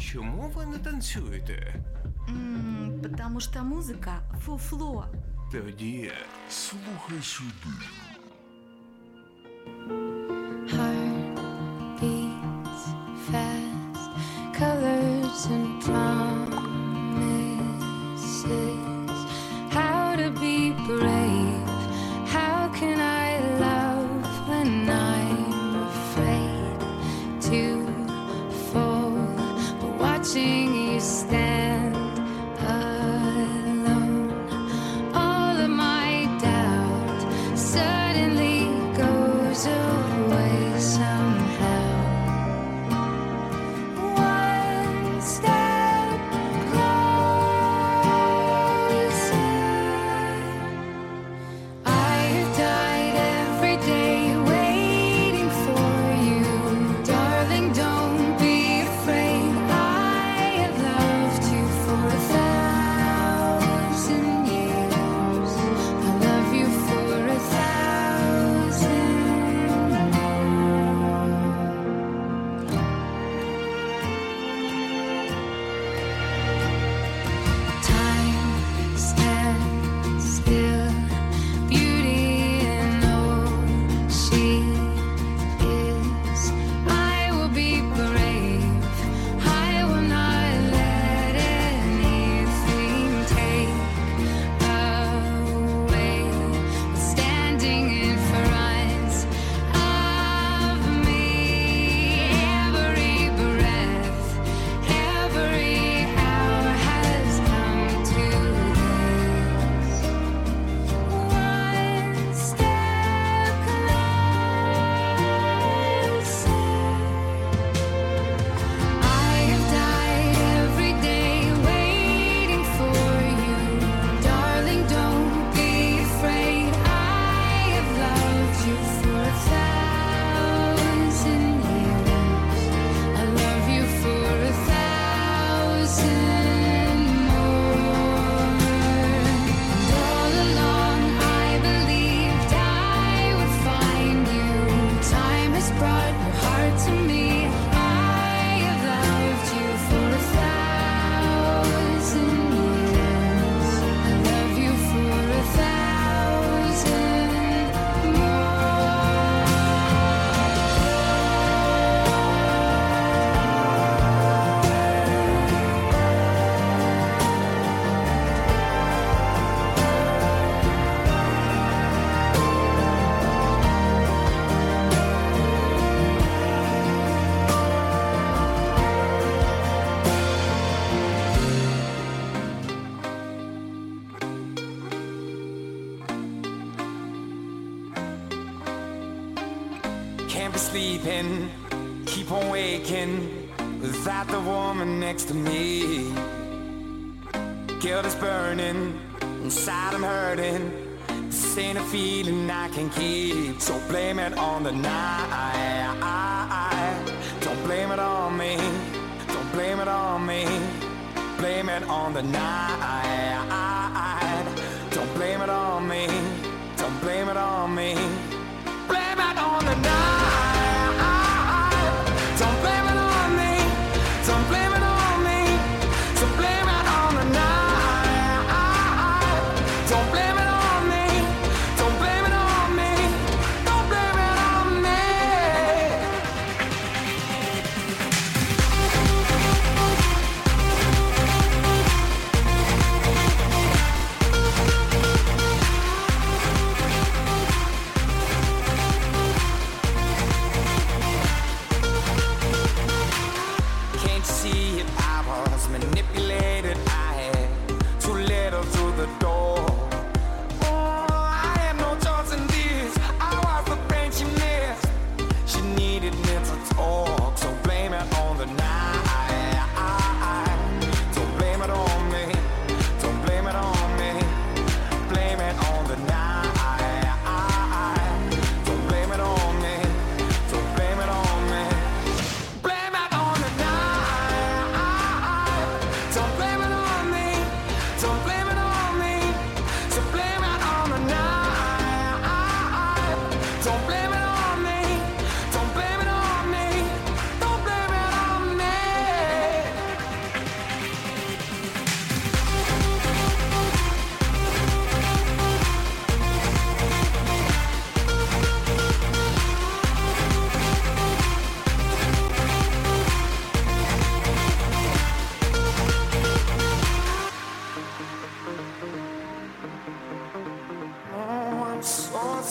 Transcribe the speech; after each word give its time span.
Чому 0.00 0.52
ви 0.54 0.66
не 0.66 0.78
танцюєте? 0.78 1.84
М, 2.28 3.00
Потому 3.02 3.40
что 3.40 3.58
музыка 3.60 4.18
фуфло. 4.44 5.06
Тоді 5.52 6.12
Слухай 6.50 7.22
сюди. 7.22 7.86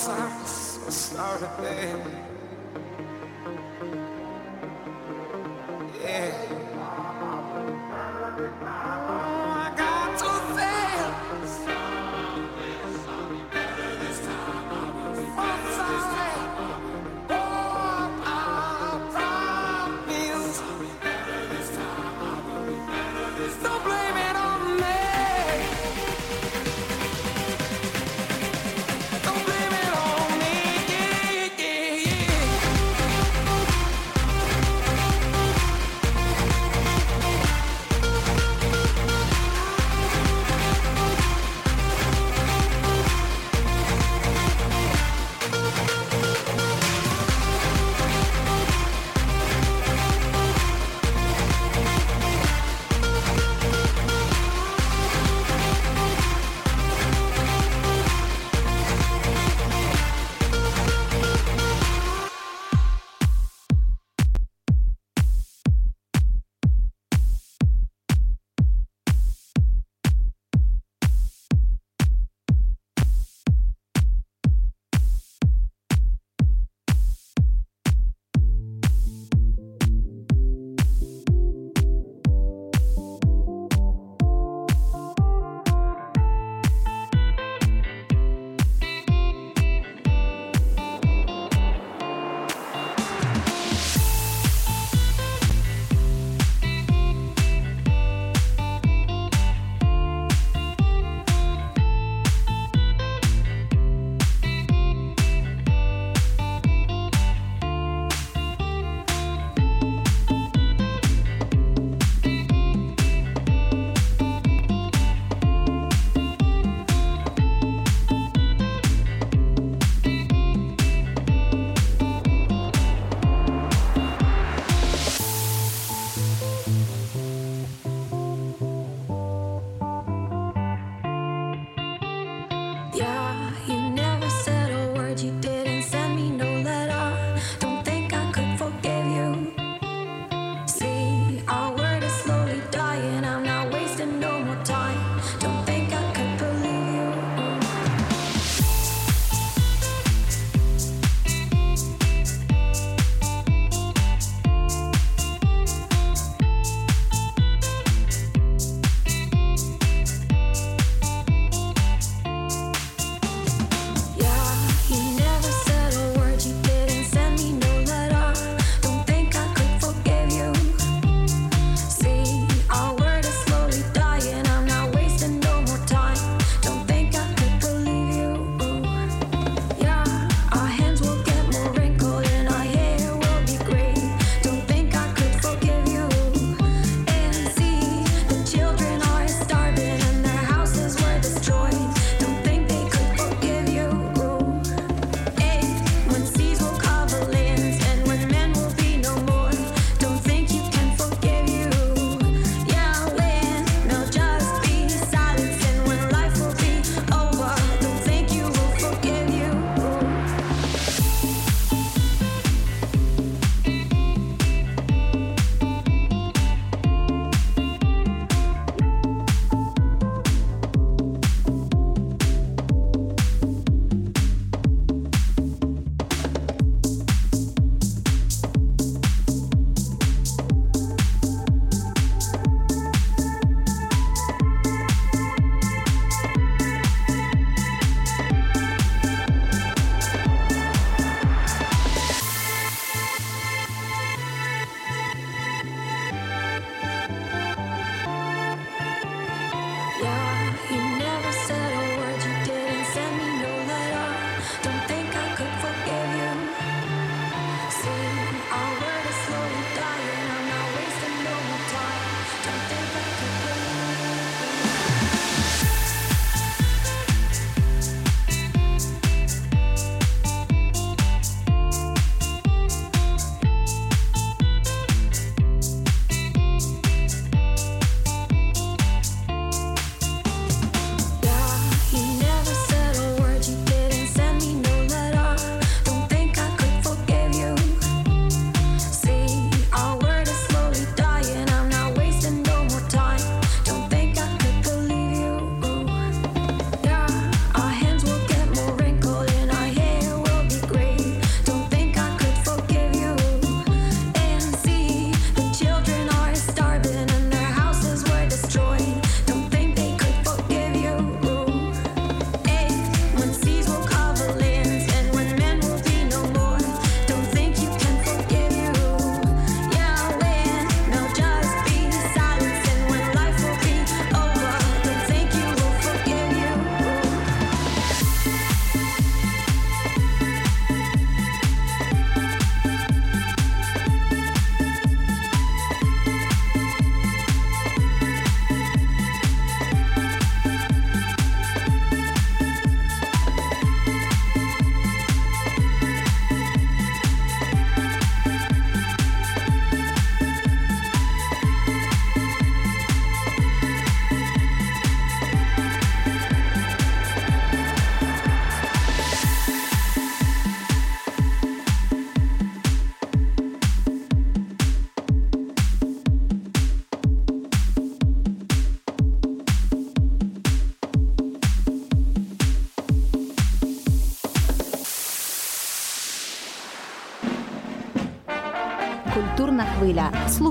sorry, 0.09 0.45
so 0.45 0.89
sorry, 0.89 1.47
baby. 1.61 2.15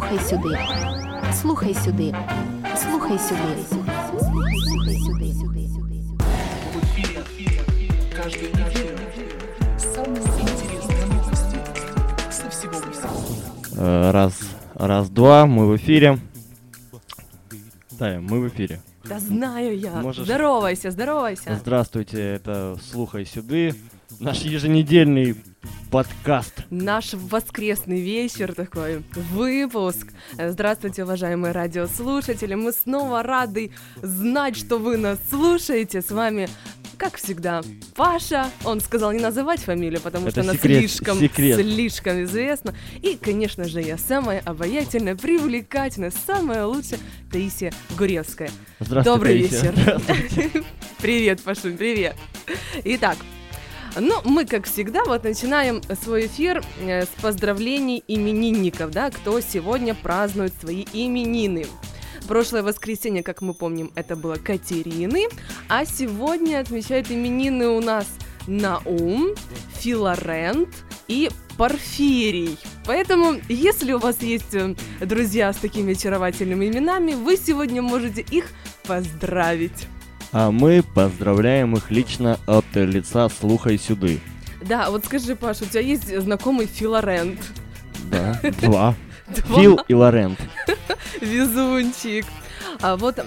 Слухай 0.09 0.25
сюди. 0.25 0.57
Слухай 1.35 1.75
сюди. 1.75 2.15
Слухай 2.81 3.19
сюди. 3.19 3.65
Слухай 5.05 5.33
сюди. 5.35 6.09
Каждую 8.17 8.51
неделю 8.53 8.97
самые 9.79 10.23
интересные 10.23 11.07
новости 11.07 11.59
со 12.31 12.49
всего 12.49 12.73
мира. 13.77 14.13
Раз, 14.13 14.41
раз, 14.75 15.11
два, 15.11 15.45
мы 15.47 15.67
в 15.69 15.77
эфире. 15.77 16.19
Да, 17.93 18.19
мы 18.21 18.41
в 18.41 18.49
эфире. 18.49 18.81
Да 19.05 19.19
знаю 19.21 19.79
я. 19.79 19.93
Можешь- 20.01 20.25
Здоровайся, 20.25 20.91
здоровайся. 20.91 21.55
Здравствуйте, 21.61 22.19
это 22.19 22.79
«Слухай 22.91 23.27
сюды», 23.27 23.75
наш 24.21 24.39
еженедельный 24.41 25.37
подкаст. 25.91 26.65
Наш 26.71 27.15
воскресный 27.15 28.01
вечер 28.01 28.55
такой, 28.55 29.03
выпуск. 29.15 30.09
Здравствуйте, 30.39 31.05
уважаемые 31.05 31.53
радиослушатели. 31.53 32.55
Мы 32.55 32.73
снова 32.73 33.23
рады 33.23 33.73
знать, 34.03 34.57
что 34.57 34.79
вы 34.79 34.97
нас 34.97 35.19
слушаете. 35.31 36.03
С 36.03 36.11
вами, 36.11 36.49
как 36.97 37.17
всегда, 37.17 37.63
Паша. 37.95 38.51
Он 38.65 38.81
сказал 38.81 39.13
не 39.13 39.21
называть 39.21 39.61
фамилию, 39.61 40.01
потому 40.01 40.27
Это 40.27 40.43
что 40.43 40.51
она 40.51 40.53
секрет, 40.55 40.79
слишком, 40.91 41.19
секрет. 41.19 41.57
слишком 41.59 42.23
известна. 42.25 42.75
И, 43.03 43.17
конечно 43.17 43.65
же, 43.65 43.81
я 43.81 43.97
самая 43.99 44.41
обаятельная, 44.45 45.17
привлекательная, 45.17 46.13
самая 46.27 46.67
лучшая 46.67 47.01
Таисия 47.33 47.73
Гуревская. 47.97 48.51
Здравствуйте, 48.81 49.11
Добрый 49.11 49.49
Таисия. 49.49 49.73
вечер. 49.73 50.65
Привет, 51.01 51.41
Пашун, 51.43 51.77
привет. 51.77 52.17
Итак, 52.85 53.17
ну, 54.01 54.21
мы, 54.25 54.45
как 54.45 54.67
всегда, 54.67 55.05
вот 55.05 55.25
начинаем 55.25 55.81
свой 56.03 56.27
эфир 56.27 56.63
э, 56.81 57.05
с 57.05 57.09
поздравлений 57.21 58.03
именинников, 58.07 58.91
да, 58.91 59.11
кто 59.11 59.41
сегодня 59.41 59.95
празднует 59.95 60.53
свои 60.61 60.85
именины. 60.93 61.67
Прошлое 62.27 62.63
воскресенье, 62.63 63.23
как 63.23 63.41
мы 63.41 63.55
помним, 63.55 63.91
это 63.95 64.15
было 64.17 64.35
Катерины, 64.35 65.29
а 65.69 65.85
сегодня 65.85 66.61
отмечают 66.61 67.11
именины 67.11 67.69
у 67.69 67.81
нас 67.81 68.07
Наум, 68.47 69.35
Филарент 69.75 70.69
и 71.07 71.31
Порфирий. 71.57 72.59
Поэтому, 72.87 73.35
если 73.49 73.93
у 73.93 73.99
вас 73.99 74.23
есть 74.23 74.55
э, 74.55 74.75
друзья 75.01 75.53
с 75.53 75.57
такими 75.57 75.93
очаровательными 75.93 76.67
именами, 76.67 77.15
вы 77.15 77.37
сегодня 77.37 77.83
можете 77.83 78.23
их 78.23 78.47
поздравить. 78.87 79.89
А 80.33 80.51
мы 80.51 80.83
поздравляем 80.95 81.75
их 81.75 81.91
лично 81.91 82.39
от 82.47 82.67
лица 82.75 83.29
«Слухай 83.29 83.79
сюды». 83.79 84.21
Да, 84.61 84.91
вот 84.91 85.05
скажи, 85.05 85.37
Паша, 85.37 85.65
у 85.65 85.67
тебя 85.67 85.81
есть 85.81 86.15
знакомый 86.21 86.67
Филарент? 86.67 87.41
Да, 88.11 88.41
два. 88.61 88.95
Два? 89.29 89.61
Фил 89.61 89.81
и 89.89 89.95
Лорент. 89.95 90.39
Везунчик. 91.21 92.27
А 92.81 92.97
вот 92.97 93.19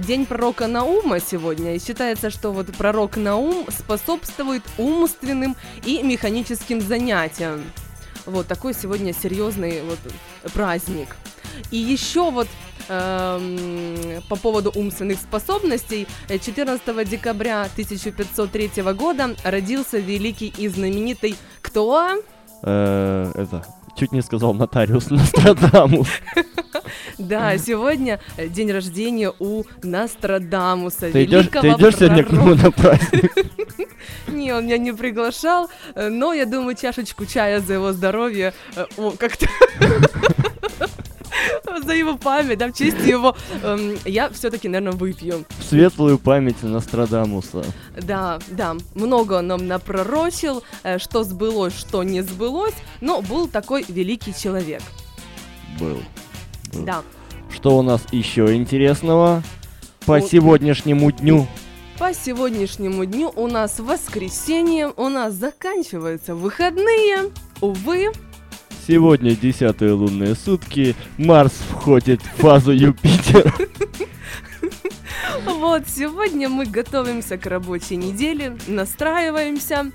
день 0.00 0.26
пророка 0.26 0.66
Наума 0.66 1.20
сегодня, 1.20 1.76
и 1.76 1.78
считается, 1.78 2.30
что 2.30 2.52
вот 2.52 2.72
пророк 2.74 3.16
Наум 3.16 3.66
способствует 3.68 4.62
умственным 4.78 5.56
и 5.84 6.02
механическим 6.02 6.80
занятиям. 6.80 7.62
Вот 8.26 8.46
такой 8.46 8.72
сегодня 8.74 9.12
серьезный 9.12 9.82
вот 9.82 9.98
праздник. 10.52 11.08
И 11.70 11.76
еще 11.76 12.30
вот 12.30 12.48
эм, 12.88 14.22
по 14.28 14.36
поводу 14.36 14.72
умственных 14.74 15.18
способностей, 15.18 16.06
э, 16.28 16.38
14 16.38 17.04
декабря 17.04 17.68
1503 17.74 18.92
года 18.94 19.34
родился 19.44 19.98
великий 19.98 20.52
и 20.56 20.68
знаменитый 20.68 21.36
кто? 21.60 22.22
Э, 22.62 23.32
Это, 23.34 23.64
чуть 23.96 24.12
не 24.12 24.22
сказал 24.22 24.54
нотариус 24.54 25.10
Нострадамус. 25.10 26.08
Да, 27.18 27.56
сегодня 27.58 28.20
э, 28.36 28.48
день 28.48 28.70
рождения 28.72 29.32
у 29.38 29.62
Нострадамуса, 29.82 31.10
Ты 31.10 31.24
идешь, 31.24 31.46
сегодня 31.50 32.24
к 32.24 32.32
нему 32.32 32.54
на 32.54 32.70
праздник? 32.70 33.32
Не, 34.28 34.52
он 34.52 34.64
меня 34.64 34.78
не 34.78 34.92
приглашал, 34.92 35.70
э, 35.94 36.08
но 36.08 36.32
я 36.32 36.46
думаю, 36.46 36.76
чашечку 36.76 37.26
чая 37.26 37.60
за 37.60 37.74
его 37.74 37.92
здоровье, 37.92 38.52
э, 38.74 38.86
о, 38.96 39.12
как-то... 39.12 39.46
За 41.84 41.92
его 41.92 42.16
память, 42.16 42.58
да, 42.58 42.68
в 42.68 42.72
честь 42.72 43.04
его, 43.06 43.36
эм, 43.62 43.96
я 44.04 44.30
все-таки, 44.30 44.68
наверное, 44.68 44.92
выпью. 44.96 45.44
Светлую 45.68 46.18
память 46.18 46.62
Нострадамуса. 46.62 47.64
Да, 48.00 48.38
да, 48.48 48.76
много 48.94 49.34
он 49.34 49.48
нам 49.48 49.66
напророчил, 49.66 50.62
э, 50.82 50.98
что 50.98 51.24
сбылось, 51.24 51.76
что 51.76 52.02
не 52.02 52.22
сбылось, 52.22 52.74
но 53.00 53.20
был 53.22 53.48
такой 53.48 53.84
великий 53.88 54.34
человек. 54.34 54.82
Был. 55.78 56.00
Был. 56.72 56.84
Да. 56.84 57.02
Что 57.52 57.78
у 57.78 57.82
нас 57.82 58.02
еще 58.12 58.54
интересного 58.54 59.42
по 60.06 60.18
Вот. 60.18 60.30
сегодняшнему 60.30 61.10
дню? 61.12 61.46
По 61.98 62.12
сегодняшнему 62.12 63.04
дню 63.04 63.32
у 63.36 63.46
нас 63.46 63.78
воскресенье, 63.78 64.92
у 64.96 65.08
нас 65.08 65.34
заканчиваются 65.34 66.34
выходные. 66.34 67.30
Увы, 67.60 68.10
Сегодня 68.86 69.34
десятые 69.34 69.92
лунные 69.92 70.34
сутки, 70.34 70.94
Марс 71.16 71.52
входит 71.70 72.20
в 72.20 72.42
фазу 72.42 72.72
Юпитера. 72.72 73.50
вот 75.46 75.84
сегодня 75.88 76.50
мы 76.50 76.66
готовимся 76.66 77.38
к 77.38 77.46
рабочей 77.46 77.96
неделе, 77.96 78.58
настраиваемся, 78.66 79.90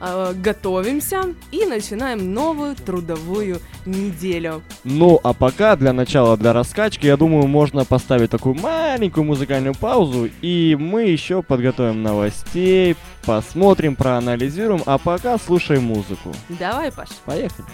э, 0.00 0.34
готовимся 0.34 1.34
и 1.50 1.64
начинаем 1.66 2.32
новую 2.32 2.74
трудовую 2.76 3.60
неделю. 3.86 4.62
Ну, 4.84 5.20
а 5.22 5.32
пока 5.32 5.76
для 5.76 5.92
начала, 5.92 6.36
для 6.36 6.52
раскачки, 6.52 7.06
я 7.06 7.16
думаю, 7.16 7.46
можно 7.46 7.84
поставить 7.84 8.30
такую 8.30 8.54
маленькую 8.54 9.24
музыкальную 9.24 9.74
паузу, 9.74 10.28
и 10.42 10.76
мы 10.78 11.04
еще 11.04 11.42
подготовим 11.42 12.02
новостей, 12.02 12.96
посмотрим, 13.24 13.96
проанализируем, 13.96 14.82
а 14.86 14.98
пока 14.98 15.38
слушаем 15.38 15.84
музыку. 15.84 16.34
Давай, 16.48 16.92
Паш. 16.92 17.08
Поехали. 17.24 17.66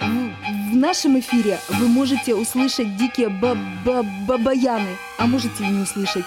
В 0.00 0.76
нашем 0.76 1.18
эфире 1.20 1.58
вы 1.68 1.88
можете 1.88 2.34
услышать 2.34 2.96
дикие 2.96 3.28
бабаяны, 3.28 4.96
а 5.18 5.26
можете 5.26 5.64
и 5.64 5.68
не 5.68 5.82
услышать. 5.82 6.24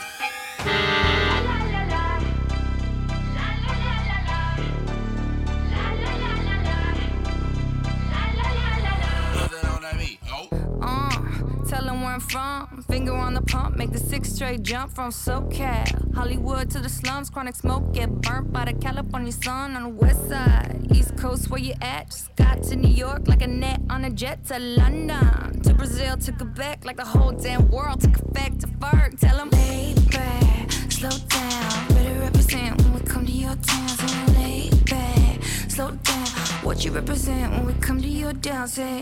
Tell 11.67 11.83
them 11.83 12.01
where 12.01 12.13
I'm 12.13 12.19
from. 12.19 12.83
Finger 12.87 13.13
on 13.13 13.33
the 13.33 13.41
pump, 13.41 13.75
make 13.75 13.91
the 13.91 13.99
six 13.99 14.31
straight 14.33 14.63
jump 14.63 14.95
from 14.95 15.11
SoCal. 15.11 16.13
Hollywood 16.15 16.69
to 16.71 16.79
the 16.79 16.89
slums, 16.89 17.29
chronic 17.29 17.55
smoke, 17.55 17.93
get 17.93 18.09
burnt 18.21 18.53
by 18.53 18.65
the 18.65 18.73
California 18.73 19.31
sun 19.31 19.75
on 19.75 19.83
the 19.83 19.89
west 19.89 20.27
side. 20.29 20.87
East 20.93 21.17
Coast, 21.17 21.49
where 21.49 21.59
you 21.59 21.73
at? 21.81 22.09
Just 22.09 22.35
got 22.35 22.63
to 22.63 22.75
New 22.75 22.89
York 22.89 23.27
like 23.27 23.41
a 23.41 23.47
net 23.47 23.81
on 23.89 24.05
a 24.05 24.09
jet 24.09 24.45
to 24.45 24.59
London. 24.59 25.61
To 25.61 25.73
Brazil, 25.73 26.15
to 26.17 26.31
Quebec, 26.31 26.85
like 26.85 26.97
the 26.97 27.05
whole 27.05 27.31
damn 27.31 27.69
world 27.69 28.01
took 28.01 28.15
effect 28.15 28.61
to 28.61 28.67
Ferg. 28.67 29.19
Tell 29.19 29.37
them, 29.37 29.49
lay 29.49 29.93
back, 30.11 30.71
slow 30.71 31.09
down. 31.09 31.87
Better 31.89 32.19
represent 32.21 32.81
when 32.81 32.93
we 32.93 33.01
come 33.01 33.25
to 33.25 33.31
your 33.31 33.55
town. 33.55 33.89
So 33.89 34.33
lay 34.33 34.69
back, 34.85 35.43
slow 35.69 35.91
down. 35.91 36.36
What 36.67 36.83
you 36.83 36.91
represent 36.91 37.53
when 37.53 37.65
we 37.65 37.73
come 37.75 38.01
to 38.01 38.07
your 38.09 38.33
say 38.67 39.01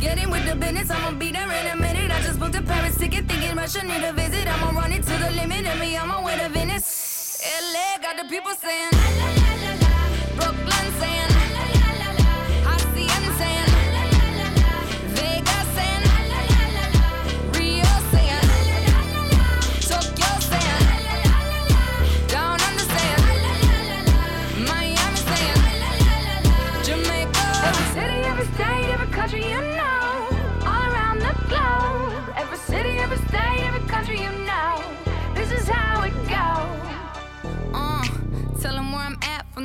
Get 0.00 0.18
in 0.18 0.28
with 0.28 0.44
the 0.44 0.56
business, 0.56 0.90
I'ma 0.90 1.16
be 1.16 1.30
there 1.30 1.48
in 1.48 1.66
a 1.68 1.76
minute 1.76 2.10
I 2.10 2.20
just 2.20 2.40
booked 2.40 2.56
a 2.56 2.62
Paris 2.62 2.98
ticket, 2.98 3.28
thinking 3.28 3.54
Russia 3.54 3.86
need 3.86 4.02
a 4.02 4.12
visit. 4.12 4.48
I'ma 4.48 4.76
run 4.76 4.90
it 4.90 5.04
to 5.04 5.16
the 5.16 5.30
limit, 5.30 5.66
and 5.66 5.78
me 5.78 5.96
I'ma 5.96 6.20
Venice. 6.48 7.40
LA 7.72 8.02
got 8.02 8.16
the 8.20 8.28
people 8.28 8.50
saying 8.60 9.35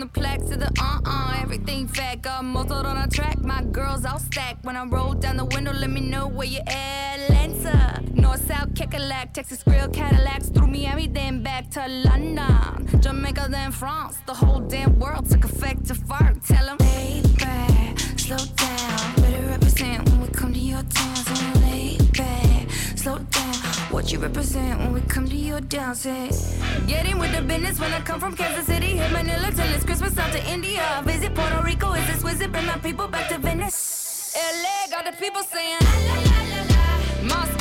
the 0.01 0.07
plaque 0.07 0.43
to 0.47 0.57
the 0.57 0.71
uh-uh. 0.79 1.41
Everything 1.41 1.87
fat, 1.87 2.23
got 2.23 2.43
muzzled 2.43 2.85
on 2.87 2.97
a 2.97 3.07
track. 3.07 3.39
My 3.43 3.61
girls 3.63 4.03
all 4.03 4.17
stacked. 4.17 4.65
When 4.65 4.75
I 4.75 4.83
roll 4.83 5.13
down 5.13 5.37
the 5.37 5.45
window, 5.45 5.71
let 5.71 5.91
me 5.91 6.01
know 6.01 6.27
where 6.27 6.47
you 6.47 6.59
at. 6.67 7.19
Atlanta. 7.19 8.01
North, 8.13 8.47
South, 8.47 8.73
Kekalak, 8.73 9.33
Texas 9.33 9.61
grill, 9.63 9.87
Cadillacs. 9.89 10.49
Threw 10.49 10.65
Miami, 10.67 11.07
then 11.07 11.43
back 11.43 11.69
to 11.71 11.87
London. 11.87 12.99
Jamaica, 12.99 13.47
then 13.49 13.71
France. 13.71 14.17
The 14.25 14.33
whole 14.33 14.59
damn 14.59 14.97
world 14.99 15.29
took 15.29 15.45
effect 15.45 15.85
to 15.87 15.95
fart. 15.95 16.43
Tell 16.45 16.67
'em, 16.69 16.77
baby, 16.77 17.95
slow 18.17 18.37
down. 18.37 19.15
Better 19.21 19.45
represent 19.53 20.09
when 20.09 20.21
we 20.21 20.27
come 20.29 20.51
to 20.53 20.59
your 20.59 20.83
town. 20.83 21.15
So 21.15 21.59
lay 21.59 21.97
back, 22.17 22.71
slow 22.95 23.19
down. 23.19 23.40
What 23.91 24.11
you 24.11 24.19
represent 24.19 24.79
when 24.79 24.93
we 24.93 25.01
come 25.01 25.27
to 25.27 25.35
your 25.35 25.59
dance? 25.59 26.05
Get 26.87 27.05
in 27.05 27.19
with 27.19 27.35
the 27.35 27.41
business 27.41 27.77
when 27.77 27.91
I 27.91 27.99
come 27.99 28.21
from 28.21 28.35
Kansas 28.37 28.65
City. 28.65 28.97
Hit 28.97 29.11
Manila 29.11 29.51
till 29.51 29.67
it's 29.75 29.83
Christmas 29.83 30.17
out 30.17 30.31
to 30.31 30.41
India. 30.49 31.01
Visit 31.03 31.35
Puerto 31.35 31.61
Rico, 31.61 31.91
is 31.93 32.07
this 32.07 32.23
visit? 32.23 32.51
Bring 32.53 32.65
my 32.65 32.77
people 32.77 33.09
back 33.09 33.27
to 33.29 33.37
Venice. 33.37 34.33
LA 34.35 34.89
got 34.89 35.05
the 35.05 35.17
people 35.19 35.43
saying, 35.43 35.77
la, 35.81 35.95
la, 36.07 36.21
la, 36.23 37.27
la, 37.27 37.55
la. 37.55 37.60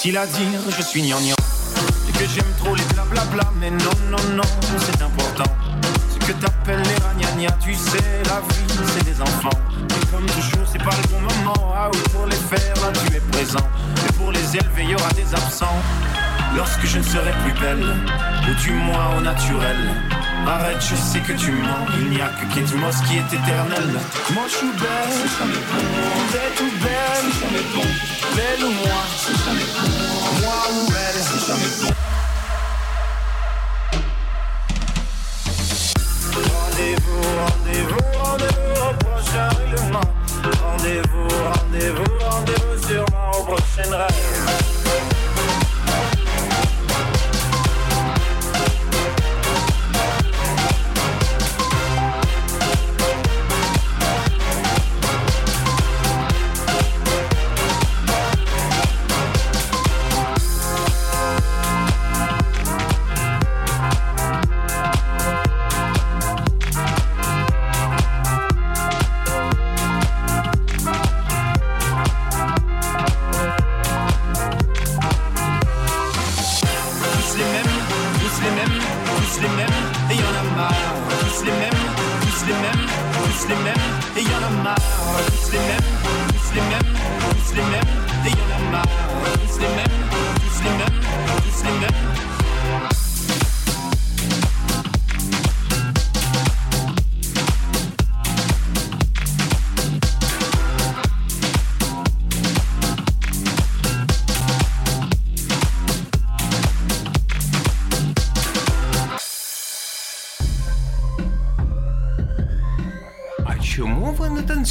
Facile 0.00 0.16
à 0.16 0.24
dire, 0.24 0.60
je 0.78 0.80
suis 0.80 1.02
gnangnan. 1.02 1.34
Et 2.08 2.12
que 2.12 2.24
j'aime 2.34 2.50
trop 2.58 2.74
les 2.74 2.82
blablabla 2.84 3.52
Mais 3.60 3.70
non, 3.70 3.90
non, 4.08 4.34
non, 4.34 4.42
c'est 4.78 5.02
important. 5.02 5.44
Ce 6.08 6.26
que 6.26 6.32
t'appelles 6.32 6.80
les 6.80 7.04
ragnagnas 7.04 7.54
Tu 7.62 7.74
sais, 7.74 7.98
la 8.24 8.40
vie, 8.40 8.88
c'est 8.94 9.04
des 9.04 9.20
enfants. 9.20 9.50
Et 9.78 10.06
comme 10.06 10.24
toujours, 10.24 10.66
c'est 10.72 10.82
pas 10.82 10.96
le 11.02 11.08
bon 11.08 11.20
moment. 11.20 11.74
Ah 11.76 11.90
oui, 11.92 11.98
pour 12.14 12.24
les 12.24 12.34
faire, 12.34 12.74
là, 12.76 12.92
tu 12.94 13.14
es 13.14 13.20
présent. 13.20 13.68
Et 14.08 14.12
pour 14.14 14.32
les 14.32 14.56
élever, 14.56 14.84
y 14.84 14.94
aura 14.94 15.10
des 15.10 15.34
absents. 15.34 15.82
Lorsque 16.56 16.86
je 16.86 16.96
ne 16.96 17.02
serai 17.02 17.32
plus 17.44 17.60
belle 17.60 17.84
Ou 18.48 18.54
du 18.54 18.72
moins 18.72 19.18
au 19.18 19.20
naturel 19.20 19.76
Arrête, 20.46 20.80
je 20.80 20.96
sais 20.96 21.20
que 21.20 21.32
tu 21.32 21.52
mens. 21.52 21.86
Il 21.98 22.10
n'y 22.10 22.20
a 22.20 22.28
que 22.28 22.54
Kate 22.54 22.74
Moss 22.74 22.96
qui 23.06 23.16
est 23.16 23.32
éternel 23.32 24.00
Moi 24.32 24.44
je 24.48 24.54
suis 24.56 24.72
belle 24.72 25.18
Bête 26.32 26.60
ou 26.60 26.70
belle? 26.82 27.30
Belle 28.36 28.64
ou 28.64 28.72
moi? 28.72 29.02
Moi 30.40 30.60
ou 30.72 30.92
elle? 30.92 31.20
Rendez-vous, 36.32 37.22
rendez-vous, 37.40 38.04
rendez-vous 38.18 38.74
au 38.80 38.94
prochain 39.04 39.48
règlement. 39.48 40.06
Rendez-vous, 40.62 41.28
rendez-vous, 41.52 42.12
rendez-vous 42.24 42.88
sûrement 42.88 43.30
au 43.38 43.42
prochain 43.44 43.90
rêve 43.90 44.59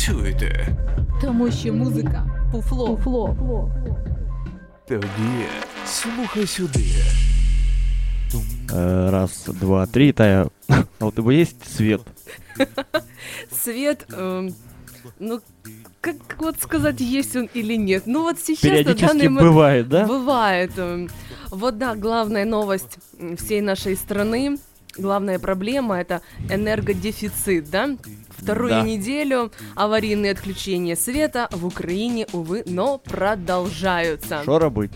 танцюєте? 0.08 0.68
Тому 1.22 1.52
що 1.52 1.74
музика 1.74 2.26
пуфло. 2.52 2.96
пуфло. 2.96 3.72
Тоді 4.88 5.46
слухай 5.86 6.48
сюди. 6.48 6.86
Э, 8.72 9.10
раз, 9.10 9.46
два, 9.48 9.86
три, 9.88 10.12
Тая. 10.12 10.48
А 11.00 11.06
у 11.06 11.12
тебя 11.12 11.34
есть 11.34 11.76
свет? 11.76 12.02
Свет, 13.52 14.06
эм, 14.14 14.54
ну, 15.20 15.40
как 16.02 16.16
вот 16.38 16.62
сказать, 16.62 17.02
есть 17.02 17.36
он 17.36 17.50
или 17.56 17.78
нет? 17.78 18.04
Ну 18.06 18.22
вот 18.22 18.40
сейчас 18.40 18.64
на 18.64 18.70
Периодически 18.70 19.08
данный 19.08 19.30
момент... 19.30 19.48
бывает, 19.50 19.90
да? 19.90 20.06
Бывает. 20.06 20.72
эм, 20.78 21.10
Вот 21.50 21.78
да, 21.78 21.96
главная 21.96 22.46
новость 22.46 23.00
м, 23.20 23.36
всей 23.36 23.62
нашей 23.62 23.96
страны, 23.96 24.60
главная 25.00 25.40
проблема 25.40 26.00
это 26.00 26.22
энергодефицит, 26.50 27.70
да? 27.70 27.98
Вторую 28.38 28.70
Да. 28.70 28.82
неделю 28.84 29.52
аварийные 29.76 30.32
отключения 30.32 30.96
света 30.96 31.48
в 31.52 31.66
Украине, 31.66 32.28
увы, 32.32 32.64
но 32.66 32.98
продолжаются. 32.98 34.42
Что 34.44 34.60
работать? 34.60 34.92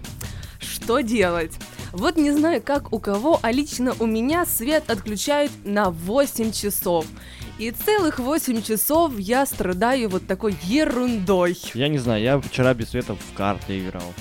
Что 0.60 1.02
делать? 1.02 1.54
Вот 1.92 2.16
не 2.18 2.32
знаю, 2.32 2.62
как 2.64 2.94
у 2.94 3.00
кого, 3.00 3.40
а 3.42 3.52
лично 3.52 3.94
у 4.00 4.06
меня 4.06 4.46
свет 4.46 4.90
отключают 4.90 5.52
на 5.66 5.90
8 5.92 6.52
часов. 6.52 7.06
И 7.60 7.70
целых 7.72 8.18
8 8.20 8.62
часов 8.64 9.14
я 9.20 9.46
страдаю 9.46 10.10
вот 10.10 10.26
такой 10.26 10.56
ерундой 10.64 11.56
Я 11.76 11.88
не 11.90 12.00
знаю, 12.00 12.24
я 12.24 12.40
вчера 12.40 12.74
без 12.74 12.90
света 12.90 13.16
в 13.16 13.38
карты 13.38 13.80
играл. 13.80 14.14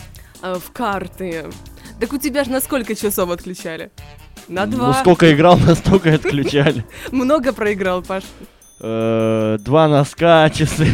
э, 0.43 0.59
в 0.59 0.71
карты. 0.73 1.47
Так 2.01 2.13
у 2.13 2.19
тебя 2.19 2.43
же 2.45 2.51
на 2.51 2.61
сколько 2.61 2.95
часов 2.97 3.31
отключали? 3.31 3.91
На 4.49 4.67
два. 4.67 4.89
Ну, 4.89 4.93
сколько 4.95 5.33
играл, 5.33 5.59
настолько 5.67 6.11
и 6.11 6.15
отключали. 6.15 6.85
Много 7.11 7.53
проиграл, 7.53 8.03
Паш. 8.03 8.25
Э, 8.81 9.59
Два 9.61 9.87
носка, 9.89 10.51
часы, 10.55 10.87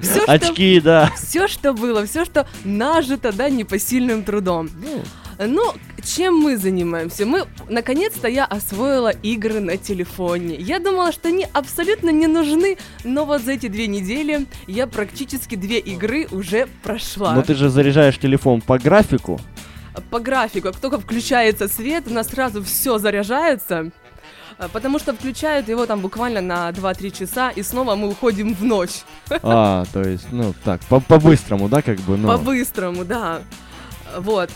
что, 0.00 0.24
очки, 0.26 0.80
да. 0.80 1.10
все, 1.16 1.48
что 1.48 1.72
было, 1.72 2.06
все, 2.06 2.24
что 2.24 2.46
нажито, 2.64 3.32
да, 3.32 3.48
непосильным 3.50 4.22
трудом. 4.22 4.70
Ну, 5.38 5.72
чем 6.04 6.36
мы 6.36 6.56
занимаемся? 6.56 7.26
Мы, 7.26 7.46
наконец-то, 7.68 8.28
я 8.28 8.44
освоила 8.44 9.08
игры 9.08 9.58
на 9.58 9.76
телефоне. 9.76 10.54
Я 10.54 10.78
думала, 10.78 11.10
что 11.10 11.28
они 11.28 11.46
абсолютно 11.52 12.10
не 12.10 12.28
нужны, 12.28 12.78
но 13.02 13.24
вот 13.24 13.42
за 13.42 13.52
эти 13.52 13.66
две 13.66 13.88
недели 13.88 14.46
я 14.68 14.86
практически 14.86 15.56
две 15.56 15.80
игры 15.80 16.28
уже 16.30 16.68
прошла. 16.84 17.34
Но 17.34 17.42
ты 17.42 17.54
же 17.54 17.68
заряжаешь 17.68 18.18
телефон 18.18 18.60
по 18.60 18.78
графику. 18.78 19.40
По 20.10 20.18
графику, 20.20 20.68
как 20.72 20.80
только 20.80 20.98
включается 20.98 21.68
свет, 21.68 22.04
у 22.08 22.10
нас 22.12 22.28
сразу 22.28 22.62
все 22.62 22.98
заряжается. 22.98 23.90
а, 24.58 24.68
Потому 24.68 24.98
что 24.98 25.14
включают 25.14 25.68
его 25.68 25.86
там 25.86 26.00
буквально 26.00 26.40
на 26.40 26.68
2-3 26.70 27.10
часа, 27.10 27.50
и 27.50 27.62
снова 27.62 27.94
мы 27.94 28.08
уходим 28.08 28.54
в 28.54 28.64
ночь. 28.64 29.02
А, 29.42 29.84
то 29.92 30.00
есть, 30.02 30.26
ну 30.32 30.54
так, 30.64 30.80
по- 30.82 31.00
по-быстрому, 31.00 31.68
да, 31.68 31.82
как 31.82 31.98
бы, 32.00 32.16
ну. 32.16 32.28
По-быстрому, 32.28 33.04
да. 33.04 33.40
Вот. 34.18 34.50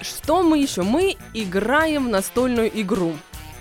Что 0.00 0.42
мы 0.42 0.58
еще? 0.58 0.82
Мы 0.82 1.16
играем 1.34 2.06
в 2.06 2.08
настольную 2.08 2.70
игру. 2.80 3.14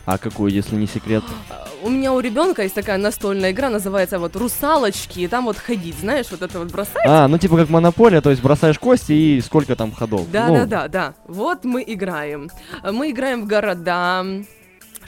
А 0.06 0.18
какую, 0.18 0.52
если 0.52 0.76
не 0.76 0.88
секрет? 0.88 1.24
А, 1.50 1.68
У 1.84 1.90
меня 1.90 2.12
у 2.14 2.20
ребенка 2.20 2.64
есть 2.64 2.76
такая 2.76 2.98
настольная 2.98 3.52
игра, 3.52 3.70
называется 3.70 4.20
вот 4.20 4.36
«Русалочки», 4.36 5.20
и 5.20 5.28
там 5.28 5.46
вот 5.46 5.58
ходить, 5.58 5.96
знаешь, 6.00 6.28
вот 6.32 6.42
это 6.42 6.60
вот 6.60 6.72
бросать. 6.72 7.06
А, 7.06 7.28
ну 7.28 7.38
типа 7.38 7.58
как 7.58 7.70
монополия, 7.70 8.22
то 8.22 8.30
есть 8.32 8.42
бросаешь 8.42 8.80
кости 8.80 9.14
и 9.14 9.42
сколько 9.42 9.76
там 9.76 9.92
ходов. 9.92 10.30
Да, 10.32 10.48
Ну, 10.48 10.54
да, 10.56 10.66
да, 10.66 10.88
да. 10.88 11.14
Вот 11.28 11.64
мы 11.64 11.84
играем. 11.86 12.50
Мы 12.84 13.12
играем 13.12 13.44
в 13.44 13.48
города. 13.48 14.26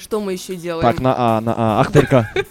Что 0.03 0.19
мы 0.19 0.33
еще 0.33 0.57
делаем? 0.57 0.81
Так, 0.81 0.99
на 0.99 1.15
А, 1.17 1.39
на 1.39 1.53
А. 1.57 1.79
Ахтырка. 1.79 2.29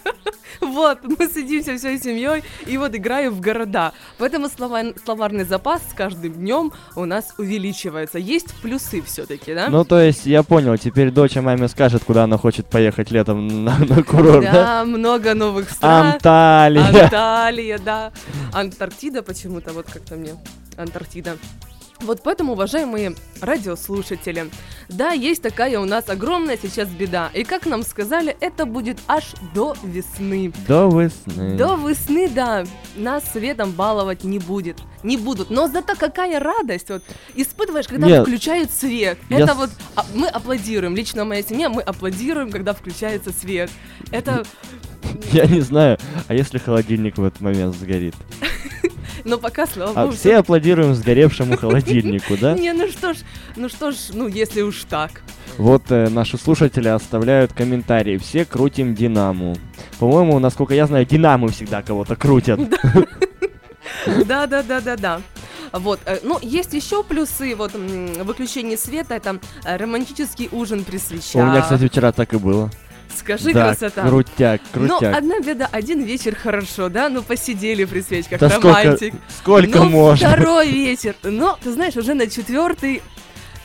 Вот, 0.61 0.99
мы 1.03 1.27
садимся 1.27 1.77
всей 1.77 1.99
семьей 1.99 2.41
и 2.65 2.77
вот 2.77 2.95
играем 2.95 3.33
в 3.33 3.41
города. 3.41 3.91
Поэтому 4.17 4.47
слова- 4.47 4.93
словарный 5.03 5.43
запас 5.43 5.81
с 5.89 5.93
каждым 5.93 6.33
днем 6.33 6.71
у 6.95 7.03
нас 7.05 7.33
увеличивается. 7.37 8.17
Есть 8.17 8.53
плюсы 8.61 9.01
все-таки, 9.01 9.53
да? 9.53 9.67
Ну, 9.69 9.83
то 9.83 9.99
есть, 9.99 10.25
я 10.25 10.41
понял, 10.41 10.77
теперь 10.77 11.11
дочь 11.11 11.35
маме 11.35 11.67
скажет, 11.67 12.03
куда 12.05 12.23
она 12.23 12.37
хочет 12.37 12.67
поехать 12.67 13.11
летом 13.11 13.65
на, 13.65 13.77
на 13.77 14.03
курорт, 14.03 14.45
да? 14.45 14.51
да, 14.51 14.85
много 14.85 15.33
новых 15.33 15.69
стран. 15.69 16.13
Анталия. 16.13 17.03
Анталия, 17.03 17.79
да. 17.79 18.11
Антарктида 18.53 19.21
почему-то, 19.21 19.73
вот 19.73 19.87
как-то 19.91 20.15
мне. 20.15 20.31
Антарктида. 20.77 21.37
Вот 22.03 22.21
поэтому, 22.23 22.53
уважаемые 22.53 23.15
радиослушатели, 23.41 24.49
да, 24.89 25.11
есть 25.11 25.41
такая 25.41 25.79
у 25.79 25.85
нас 25.85 26.09
огромная 26.09 26.57
сейчас 26.61 26.89
беда. 26.89 27.29
И 27.33 27.43
как 27.43 27.65
нам 27.65 27.83
сказали, 27.83 28.35
это 28.41 28.65
будет 28.65 28.99
аж 29.07 29.33
до 29.53 29.75
весны. 29.83 30.51
До 30.67 30.87
весны. 30.89 31.55
До 31.57 31.75
весны, 31.75 32.27
да, 32.29 32.65
нас 32.97 33.23
светом 33.31 33.71
баловать 33.71 34.23
не 34.23 34.39
будет, 34.39 34.77
не 35.03 35.17
будут. 35.17 35.49
Но 35.49 35.67
зато 35.67 35.95
какая 35.95 36.39
радость, 36.39 36.89
вот, 36.89 37.03
испытываешь, 37.35 37.87
когда 37.87 38.07
Нет. 38.07 38.23
включают 38.23 38.71
свет. 38.71 39.17
Я 39.29 39.39
Это 39.39 39.53
с- 39.53 39.57
вот, 39.57 39.69
а, 39.95 40.05
мы 40.13 40.27
аплодируем, 40.27 40.95
лично 40.95 41.23
моя 41.25 41.41
семья, 41.43 41.69
мы 41.69 41.81
аплодируем, 41.81 42.51
когда 42.51 42.73
включается 42.73 43.31
свет. 43.31 43.71
Это, 44.11 44.43
Я 45.31 45.45
не 45.45 45.61
знаю, 45.61 45.97
а 46.27 46.33
если 46.33 46.57
холодильник 46.57 47.17
в 47.17 47.23
этот 47.23 47.39
момент 47.41 47.75
сгорит? 47.75 48.15
но 49.23 49.37
пока, 49.37 49.65
слава 49.65 49.91
А 49.95 50.05
богу, 50.05 50.15
все 50.15 50.37
аплодируем 50.37 50.93
сгоревшему 50.95 51.57
холодильнику, 51.57 52.37
да? 52.37 52.53
Не, 52.53 52.73
ну 52.73 52.87
что 52.89 53.13
ж, 53.13 53.17
ну 53.55 53.69
что 53.69 53.91
ж, 53.91 53.95
ну 54.13 54.27
если 54.27 54.61
уж 54.61 54.83
так. 54.89 55.21
Вот 55.57 55.83
э, 55.89 56.09
наши 56.09 56.37
слушатели 56.37 56.87
оставляют 56.87 57.53
комментарии. 57.53 58.17
Все 58.17 58.43
крутим 58.45 58.95
Динаму. 58.95 59.55
По-моему, 59.99 60.39
насколько 60.39 60.73
я 60.73 60.87
знаю, 60.87 61.05
Динамы 61.05 61.49
всегда 61.49 61.81
кого-то 61.81 62.15
крутят. 62.15 62.59
Да, 64.25 64.47
да, 64.47 64.63
да, 64.63 64.81
да, 64.81 64.97
да. 64.97 65.21
Вот, 65.71 65.99
э, 66.05 66.19
ну, 66.23 66.37
есть 66.41 66.73
еще 66.73 67.03
плюсы, 67.03 67.55
вот, 67.55 67.73
выключение 67.73 68.77
света, 68.77 69.15
это 69.15 69.39
э, 69.65 69.77
романтический 69.77 70.47
ужин 70.51 70.83
при 70.83 70.97
свечах. 70.97 71.35
У 71.35 71.45
меня, 71.49 71.61
кстати, 71.61 71.87
вчера 71.87 72.11
так 72.11 72.33
и 72.33 72.37
было. 72.37 72.69
Скажи, 73.17 73.53
да, 73.53 73.67
красота. 73.75 74.01
крутяк, 74.07 74.61
Ну, 74.73 74.87
крутяк. 74.87 75.17
одна 75.17 75.39
беда, 75.39 75.69
один 75.71 76.03
вечер 76.03 76.35
хорошо, 76.35 76.89
да, 76.89 77.09
ну 77.09 77.21
посидели 77.23 77.85
при 77.85 78.01
свечках, 78.01 78.39
Да 78.39 78.49
сколько, 78.49 78.67
романтик. 78.83 79.13
сколько 79.37 79.79
ну, 79.79 79.89
можно? 79.89 80.27
второй 80.29 80.69
вечер, 80.71 81.15
но, 81.23 81.57
ты 81.63 81.71
знаешь, 81.71 81.95
уже 81.95 82.13
на 82.13 82.27
четвертый 82.27 83.01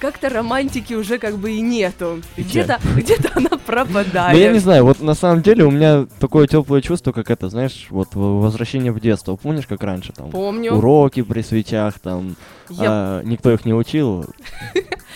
как-то 0.01 0.29
романтики 0.29 0.95
уже 0.95 1.19
как 1.19 1.37
бы 1.37 1.53
и 1.53 1.61
нету. 1.61 2.23
Где-то, 2.37 2.79
где-то 2.97 3.31
она 3.35 3.51
пропадает. 3.67 4.33
Ну, 4.37 4.39
я 4.39 4.53
не 4.53 4.59
знаю, 4.61 4.85
вот 4.85 5.01
на 5.01 5.15
самом 5.15 5.43
деле 5.43 5.65
у 5.65 5.71
меня 5.71 6.07
такое 6.21 6.47
теплое 6.47 6.81
чувство, 6.81 7.13
как 7.13 7.31
это, 7.31 7.49
знаешь, 7.49 7.87
вот 7.91 8.09
возвращение 8.15 8.93
в 8.93 9.01
детство. 9.01 9.37
Помнишь, 9.37 9.67
как 9.67 9.83
раньше 9.83 10.13
там 10.13 10.31
Помню. 10.31 10.75
уроки 10.75 11.23
при 11.23 11.43
свечах, 11.43 11.99
там 11.99 12.37
Я- 12.71 12.91
а, 12.91 13.23
никто 13.25 13.51
их 13.53 13.65
не 13.65 13.75
учил. 13.75 14.25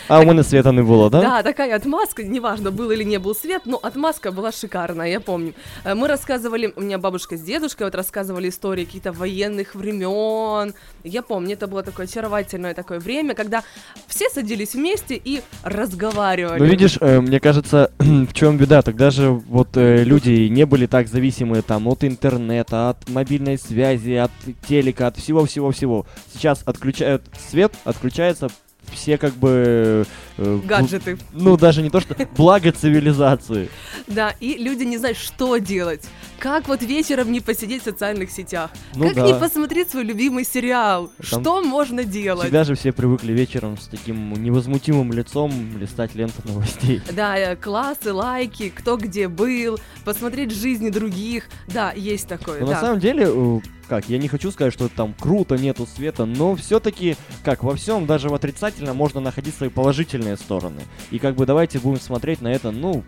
А 0.09 0.19
у 0.19 0.25
мене 0.25 0.43
света 0.43 0.71
не 0.71 0.81
було, 0.81 1.09
да? 1.09 1.21
Да, 1.21 1.43
такая 1.43 1.75
отмазка, 1.75 2.23
неважно, 2.23 2.71
был 2.71 2.91
или 2.91 3.03
не 3.05 3.19
был 3.19 3.33
свет, 3.35 3.61
но 3.65 3.77
отмазка 3.81 4.31
была 4.31 4.51
шикарная, 4.51 5.07
я 5.09 5.19
помню. 5.19 5.53
Э, 5.85 5.93
Мы 5.95 6.07
рассказывали, 6.09 6.73
у 6.75 6.81
меня 6.81 6.97
бабушка 6.97 7.37
с 7.37 7.41
дедушкой 7.41 7.87
вот 7.87 7.95
рассказывали 7.95 8.49
истории 8.49 8.83
каких-то 8.85 9.13
военных 9.13 9.75
времен. 9.75 10.73
Я 11.03 11.21
помню, 11.21 11.53
это 11.53 11.67
было 11.67 11.83
такое 11.83 12.05
очаровательное 12.05 12.73
такое 12.73 12.99
время, 12.99 13.35
когда 13.35 13.63
все 14.07 14.29
садились 14.29 14.73
вместе 14.73 15.15
и 15.15 15.41
разговаривали. 15.63 16.59
Ну 16.59 16.65
видишь, 16.65 16.97
э, 17.01 17.19
мне 17.19 17.39
кажется, 17.39 17.91
в 17.99 18.33
чем 18.33 18.57
беда? 18.57 18.81
Тогда 18.81 19.11
же 19.11 19.31
вот 19.31 19.75
э, 19.75 20.03
люди 20.03 20.47
не 20.47 20.65
были 20.65 20.85
так 20.85 21.07
зависимы 21.07 21.61
там 21.61 21.87
от 21.87 22.03
интернета, 22.03 22.89
от 22.89 23.09
мобильной 23.09 23.57
связи, 23.57 24.13
от 24.13 24.31
телека, 24.67 25.07
от 25.07 25.17
всего-всего-всего. 25.17 26.05
Сейчас 26.33 26.61
отключают 26.65 27.23
свет, 27.49 27.73
отключается 27.83 28.49
все 28.93 29.17
как 29.17 29.33
бы... 29.33 30.05
э, 30.37 30.59
Гаджеты. 30.65 31.17
Ну, 31.31 31.57
даже 31.57 31.81
не 31.81 31.89
то, 31.89 31.99
что 31.99 32.15
благо 32.35 32.71
цивилизации. 32.71 33.69
Да, 34.07 34.33
и 34.39 34.57
люди 34.57 34.83
не 34.83 34.97
знают, 34.97 35.17
что 35.17 35.57
делать. 35.57 36.01
Как 36.39 36.67
вот 36.67 36.81
вечером 36.81 37.31
не 37.31 37.39
посидеть 37.39 37.81
в 37.83 37.85
социальных 37.85 38.29
сетях? 38.29 38.71
Ну 38.95 39.05
как 39.05 39.15
да. 39.15 39.27
не 39.27 39.33
посмотреть 39.33 39.91
свой 39.91 40.03
любимый 40.03 40.43
сериал? 40.43 41.09
Там 41.29 41.41
Что 41.41 41.61
можно 41.61 42.03
делать? 42.03 42.43
Всегда 42.43 42.63
же 42.65 42.75
все 42.75 42.91
привыкли 42.91 43.31
вечером 43.31 43.77
с 43.77 43.87
таким 43.87 44.33
невозмутимым 44.33 45.13
лицом 45.13 45.51
листать 45.77 46.15
ленту 46.15 46.41
новостей. 46.45 47.01
Да, 47.13 47.37
э, 47.37 47.55
классы, 47.55 48.11
лайки, 48.11 48.69
кто 48.69 48.97
где 48.97 49.27
был, 49.29 49.79
посмотреть 50.03 50.51
жизни 50.51 50.89
других. 50.89 51.45
Да, 51.67 51.93
есть 51.93 52.27
такое, 52.27 52.59
Но 52.59 52.67
да. 52.67 52.73
на 52.73 52.79
самом 52.81 52.99
деле, 52.99 53.61
как, 53.93 54.09
я 54.09 54.17
не 54.17 54.27
хочу 54.27 54.49
сказать, 54.49 54.73
что 54.73 54.89
там 54.89 55.13
круто, 55.13 55.55
нету 55.55 55.85
света, 55.85 56.25
но 56.25 56.55
все-таки, 56.55 57.15
как 57.43 57.63
во 57.63 57.75
всем, 57.75 58.07
даже 58.07 58.27
в 58.27 58.33
отрицательном 58.33 58.97
можно 58.97 59.19
находить 59.19 59.53
свои 59.53 59.69
положительные 59.69 60.35
стороны. 60.35 60.81
И 61.11 61.19
как 61.19 61.35
бы 61.35 61.45
давайте 61.45 61.77
будем 61.77 61.99
смотреть 61.99 62.41
на 62.41 62.51
это, 62.51 62.71
ну, 62.71 63.03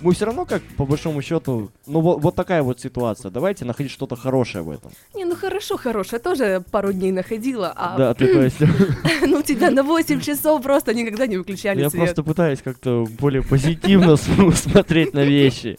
мы 0.00 0.12
все 0.12 0.26
равно 0.26 0.44
как, 0.44 0.62
по 0.76 0.84
большому 0.86 1.22
счету, 1.22 1.70
ну 1.86 2.00
вот, 2.00 2.20
вот 2.20 2.34
такая 2.34 2.62
вот 2.62 2.80
ситуация. 2.80 3.30
Давайте 3.30 3.64
находить 3.64 3.92
что-то 3.92 4.16
хорошее 4.16 4.62
в 4.64 4.70
этом. 4.70 4.90
Не, 5.14 5.24
ну 5.24 5.34
хорошо, 5.36 5.76
хорошо, 5.76 6.18
тоже 6.18 6.62
пару 6.70 6.92
дней 6.92 7.12
находила, 7.12 7.72
а 7.74 7.96
Да, 7.96 8.14
ты 8.14 8.32
то 8.32 8.42
есть... 8.42 8.60
ну 9.26 9.42
тебя 9.42 9.70
на 9.70 9.82
8 9.82 10.20
часов 10.20 10.62
просто 10.62 10.94
никогда 10.94 11.26
не 11.26 11.36
выключали 11.36 11.80
Я 11.80 11.90
просто 11.90 12.22
пытаюсь 12.22 12.60
как-то 12.62 13.06
более 13.18 13.42
позитивно 13.42 14.16
смотреть 14.54 15.14
на 15.14 15.24
вещи. 15.24 15.78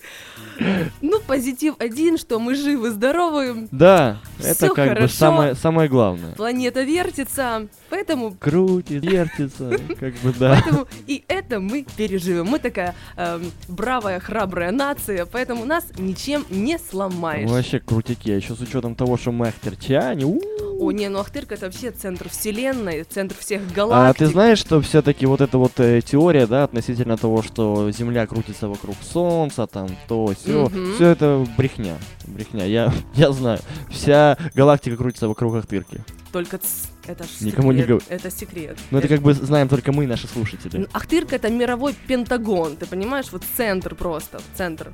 Ну, 1.01 1.19
позитив 1.19 1.75
один, 1.79 2.17
что 2.17 2.39
мы 2.39 2.55
живы, 2.55 2.91
здоровы, 2.91 3.67
Да, 3.71 4.21
это 4.41 4.69
как 4.69 4.99
бы 5.01 5.09
самое, 5.09 5.53
самое 5.55 5.89
главное. 5.89 6.33
планета 6.33 6.83
вертится, 6.83 7.67
поэтому 7.95 8.35
Крутит, 8.39 9.03
вертится, 9.03 9.77
как 9.99 10.13
бы 10.15 10.33
да. 10.37 10.59
Поэтому 10.61 10.87
и 11.07 11.23
это 11.27 11.59
мы 11.59 11.85
переживем. 11.95 12.45
Мы 12.47 12.59
такая 12.59 12.93
эм, 13.15 13.51
бравая, 13.67 14.19
храбрая 14.19 14.71
нация, 14.71 15.25
поэтому 15.25 15.65
нас 15.65 15.85
ничем 15.97 16.45
не 16.49 16.77
сломаешь. 16.77 17.49
Вообще 17.49 17.79
крутяки, 17.79 18.31
а 18.31 18.35
еще 18.35 18.53
с 18.55 18.59
учетом 18.61 18.95
того, 18.95 19.17
что 19.17 19.31
мы 19.31 19.47
ахтерчане, 19.47 20.25
у. 20.25 20.41
О, 20.77 20.91
не, 20.91 21.07
ну 21.07 21.19
Ахтырка 21.19 21.55
это 21.55 21.67
вообще 21.67 21.91
центр 21.91 22.27
вселенной, 22.27 23.03
центр 23.03 23.35
всех 23.39 23.61
А 23.71 23.73
галактик. 23.73 24.17
ты 24.19 24.25
знаешь, 24.27 24.59
что 24.59 24.81
все-таки 24.81 25.25
вот 25.25 25.39
эта 25.39 25.57
вот 25.57 25.79
э, 25.79 26.01
теория, 26.01 26.47
да, 26.47 26.65
относительно 26.65 27.15
того, 27.15 27.41
что 27.43 27.89
Земля 27.91 28.27
крутится 28.27 28.67
вокруг 28.67 28.97
Солнца, 29.01 29.67
там, 29.67 29.87
то, 30.09 30.33
все, 30.37 30.65
Мгм. 30.65 30.95
все 30.95 31.07
это 31.07 31.45
брехня. 31.57 31.95
Брехня, 32.27 32.65
я, 32.65 32.91
я 33.15 33.31
знаю. 33.31 33.59
Вся 33.89 34.37
галактика 34.53 34.97
крутится 34.97 35.29
вокруг 35.29 35.55
Ахтырки. 35.55 36.03
Только 36.33 36.59
это 37.07 37.23
ж 37.23 37.27
Никому 37.41 37.71
не 37.71 37.81
секрет, 37.81 38.01
гов- 38.01 38.09
Это 38.09 38.31
секрет. 38.39 38.77
Но 38.91 38.99
это 38.99 39.07
как 39.07 39.21
бы 39.21 39.33
знаем 39.33 39.67
только 39.69 39.91
мы 39.91 40.03
и 40.03 40.07
наши 40.07 40.27
слушатели. 40.27 40.77
Н- 40.77 40.87
Ахтырка 40.93 41.35
это 41.35 41.49
мировой 41.49 41.93
пентагон, 42.07 42.75
ты 42.75 42.85
понимаешь? 42.85 43.31
Вот 43.31 43.43
центр 43.57 43.95
просто, 43.95 44.39
центр. 44.57 44.91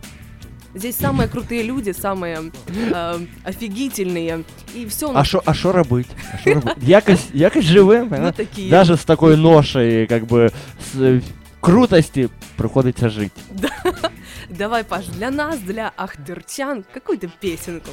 Здесь 0.73 0.95
самые 0.95 1.27
крутые 1.27 1.63
люди, 1.63 1.91
самые 1.91 2.51
эм, 2.93 3.27
офигительные. 3.43 4.43
И 4.75 4.85
все 4.85 5.11
А 5.13 5.23
що, 5.23 5.43
а 5.45 5.71
робить? 5.71 6.07
А 6.33 6.37
що 6.37 6.53
робить? 6.53 6.73
Якось, 6.81 7.25
якось 7.33 7.65
живем, 7.65 8.03
ну, 8.03 8.09
понятно? 8.09 8.31
такие. 8.31 8.69
Даже 8.69 8.95
з 8.95 9.03
такою 9.03 9.37
ношею, 9.37 10.07
как 10.07 10.23
бы, 10.23 10.51
з 10.93 11.01
е, 11.01 11.21
крутості 11.61 12.29
приходиться 12.55 13.09
жити. 13.09 13.41
Давай, 14.49 14.83
Паш, 14.83 15.07
для 15.07 15.31
нас, 15.31 15.59
для 15.59 15.91
ахтырчан, 15.97 16.83
какую-то 16.93 17.27
песенку. 17.39 17.89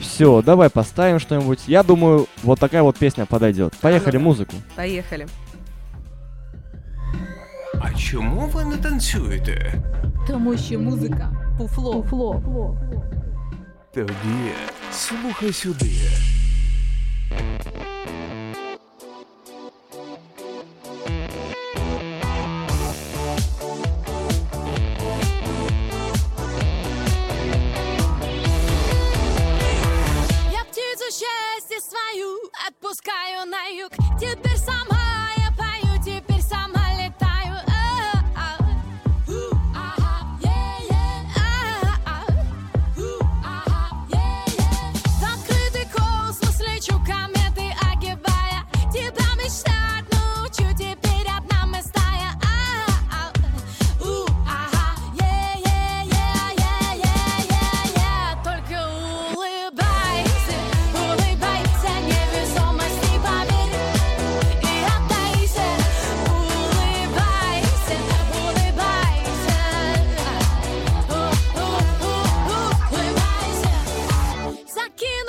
Все, 0.00 0.42
давай 0.42 0.70
поставим 0.70 1.20
что-нибудь. 1.20 1.60
Я 1.66 1.82
думаю, 1.82 2.26
вот 2.42 2.58
такая 2.60 2.82
вот 2.82 2.96
песня 2.96 3.26
подойдет. 3.26 3.74
Поехали, 3.80 4.16
ну-ка. 4.16 4.24
музыку. 4.24 4.56
Поехали. 4.76 5.26
А 7.80 7.92
чому 7.98 8.46
ви 8.46 8.64
не 8.64 8.76
танцюєте? 8.76 9.82
Тому 10.28 10.56
що 10.56 10.78
музика 10.78 11.32
пуфло. 11.58 12.02
пуфло. 12.02 12.76
Тоді 13.94 14.52
слухай 14.92 15.52
сюди. 15.52 15.90
Отпускаю 32.84 33.46
на 33.46 33.66
юг. 33.68 33.92
Теперь 34.20 34.58
сама 34.58 35.03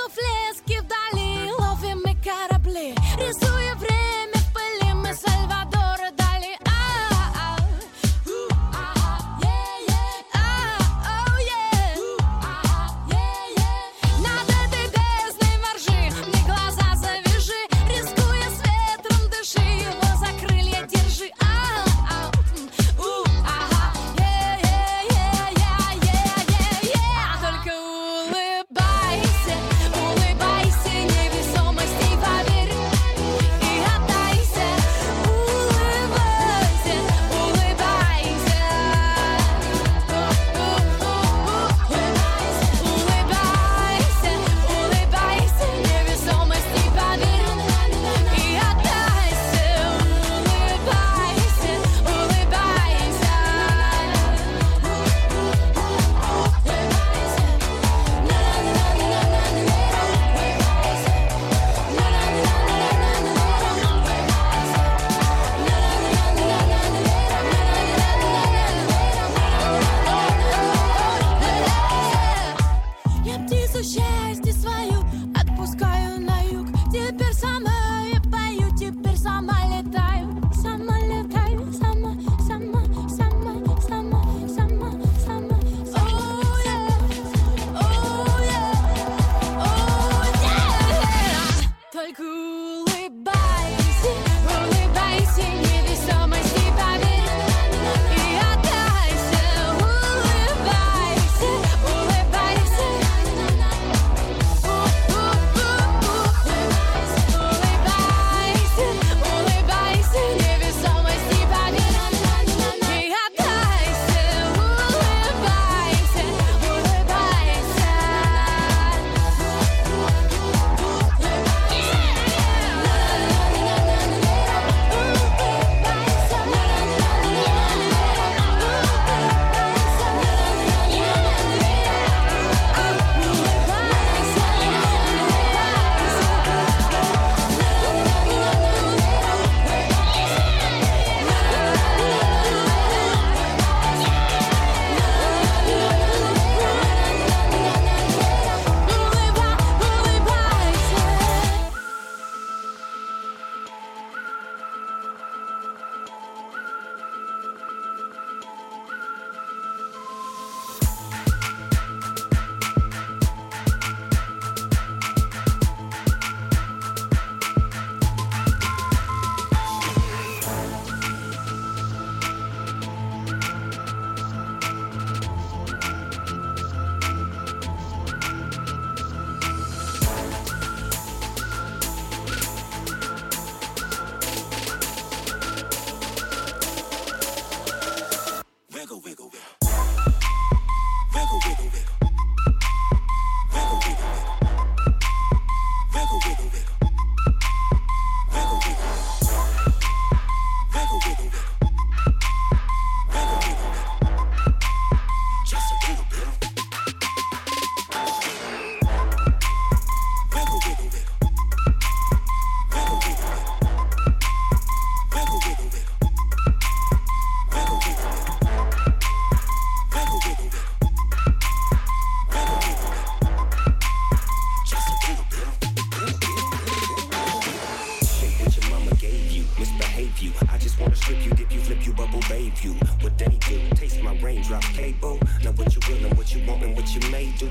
love, 0.06 0.18
let's 0.46 0.60
give 0.62 0.85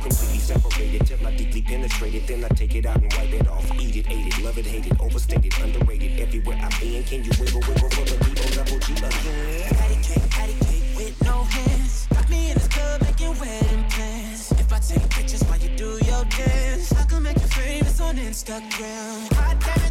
Completely 0.06 0.38
separated 0.38 1.08
till 1.08 1.26
I 1.26 1.36
deeply 1.36 1.64
penetrate 1.64 2.14
it. 2.14 2.28
Then 2.28 2.46
I 2.46 2.48
take 2.50 2.76
it 2.76 2.86
out 2.86 3.02
and 3.02 3.12
wipe 3.14 3.34
it 3.34 3.48
off. 3.48 3.66
Eat 3.82 3.96
it, 3.96 4.06
ate 4.08 4.28
it, 4.28 4.44
love 4.44 4.56
it, 4.60 4.66
hate 4.68 4.86
it, 4.86 5.00
overstated, 5.02 5.52
underrated. 5.60 6.20
Everywhere 6.20 6.60
I've 6.62 6.80
been, 6.80 7.04
can 7.06 7.24
you 7.24 7.32
wiggle, 7.40 7.62
wiggle 7.62 7.90
for 7.90 8.06
the 8.06 8.16
beat 8.24 8.40
on 8.46 8.52
double 8.54 8.78
G 8.86 8.94
again? 8.94 9.74
Patty 9.74 9.98
cake, 10.04 10.30
patty 10.30 10.54
cake 10.66 10.96
with 10.96 11.24
no 11.24 11.42
hands. 11.42 12.06
Got 12.14 12.30
me 12.30 12.52
in 12.52 12.54
this 12.54 12.68
club 12.68 13.02
making 13.02 13.40
wedding 13.40 13.84
plans. 13.90 14.52
If 14.52 14.72
I 14.72 14.78
take 14.78 15.10
pictures 15.10 15.44
while 15.46 15.58
you 15.58 15.70
do 15.76 15.98
your 16.06 16.24
dance, 16.26 16.94
I 16.94 17.04
can 17.06 17.24
make 17.24 17.42
you 17.42 17.48
famous 17.48 18.00
on 18.00 18.16
Instagram. 18.18 19.34
Hot 19.34 19.60
damn 19.60 19.85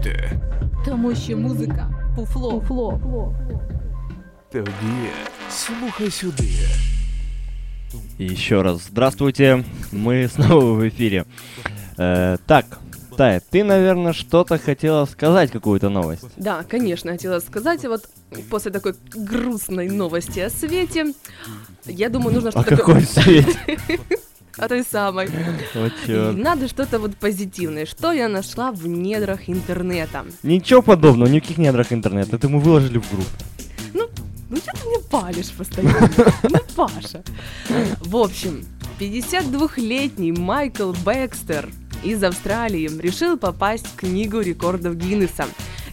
танцюєте? 0.00 0.40
Тому 0.84 1.14
що 1.14 1.36
музика 1.36 1.90
пуфло. 2.16 2.60
пуфло. 2.60 3.34
Тоді 4.52 5.10
слухай 5.50 6.10
сюди. 6.10 6.48
Еще 8.20 8.62
раз 8.62 8.86
здравствуйте, 8.88 9.64
мы 9.92 10.28
снова 10.34 10.74
в 10.74 10.88
эфире. 10.88 11.24
Э, 11.98 12.38
так, 12.46 12.64
Тая, 13.16 13.40
ты, 13.40 13.64
наверное, 13.64 14.12
что-то 14.12 14.58
хотела 14.58 15.06
сказать, 15.06 15.50
какую-то 15.50 15.88
новость. 15.88 16.24
Да, 16.36 16.62
конечно, 16.62 17.12
хотела 17.12 17.40
сказать, 17.40 17.84
вот 17.84 18.08
после 18.48 18.70
такой 18.70 18.94
грустной 19.14 19.88
новости 19.88 20.40
о 20.40 20.50
свете, 20.50 21.14
я 21.86 22.08
думаю, 22.08 22.34
нужно 22.34 22.50
О 22.50 22.52
что-то... 22.52 22.76
какой 22.76 23.02
свете? 23.06 23.58
О 24.56 24.68
той 24.68 24.84
самой. 24.84 25.28
Чёрт. 26.06 26.36
надо 26.36 26.68
что-то 26.68 26.98
вот 26.98 27.16
позитивное. 27.16 27.86
Что 27.86 28.12
я 28.12 28.28
нашла 28.28 28.72
в 28.72 28.86
недрах 28.86 29.48
интернета? 29.48 30.24
Ничего 30.42 30.82
подобного, 30.82 31.28
никаких 31.28 31.58
недрах 31.58 31.92
интернета. 31.92 32.36
Это 32.36 32.48
мы 32.48 32.60
выложили 32.60 32.98
в 32.98 33.10
группу. 33.10 33.30
Ну 34.50 34.56
что 34.56 34.72
ты 34.72 34.88
мне 34.88 34.98
палишь 35.08 35.52
постоянно? 35.52 36.10
Ну, 36.42 36.58
Паша. 36.74 37.22
В 38.00 38.16
общем, 38.16 38.64
52-летний 38.98 40.32
Майкл 40.32 40.92
Бекстер 41.06 41.68
из 42.02 42.22
Австралии 42.24 42.90
решил 43.00 43.38
попасть 43.38 43.86
в 43.86 43.94
книгу 43.94 44.40
рекордов 44.40 44.96
Гиннесса 44.96 45.46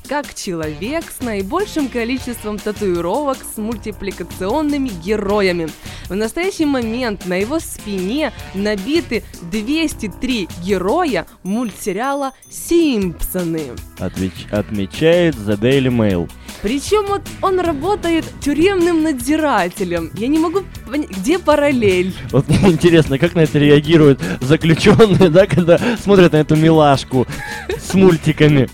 как 0.07 0.33
человек 0.33 1.05
с 1.11 1.23
наибольшим 1.23 1.89
количеством 1.89 2.57
татуировок 2.57 3.37
с 3.37 3.57
мультипликационными 3.57 4.89
героями. 5.03 5.69
В 6.09 6.15
настоящий 6.15 6.65
момент 6.65 7.25
на 7.25 7.35
его 7.35 7.59
спине 7.59 8.31
набиты 8.53 9.23
203 9.51 10.47
героя 10.63 11.27
мультсериала 11.43 12.31
«Симпсоны». 12.49 13.63
Отвеч- 13.99 14.49
отмечает 14.51 15.35
The 15.35 15.59
Daily 15.59 15.89
Mail. 15.89 16.29
Причем 16.61 17.05
вот 17.07 17.21
он 17.41 17.59
работает 17.59 18.25
тюремным 18.41 19.03
надзирателем. 19.03 20.11
Я 20.15 20.27
не 20.27 20.39
могу 20.39 20.61
понять, 20.89 21.09
где 21.11 21.37
параллель. 21.37 22.13
Вот 22.31 22.47
мне 22.47 22.71
интересно, 22.71 23.19
как 23.19 23.35
на 23.35 23.41
это 23.41 23.59
реагируют 23.59 24.21
заключенные, 24.41 25.29
да, 25.29 25.45
когда 25.45 25.79
смотрят 26.01 26.31
на 26.31 26.37
эту 26.37 26.55
милашку 26.55 27.27
с 27.69 27.93
мультиками. 27.93 28.69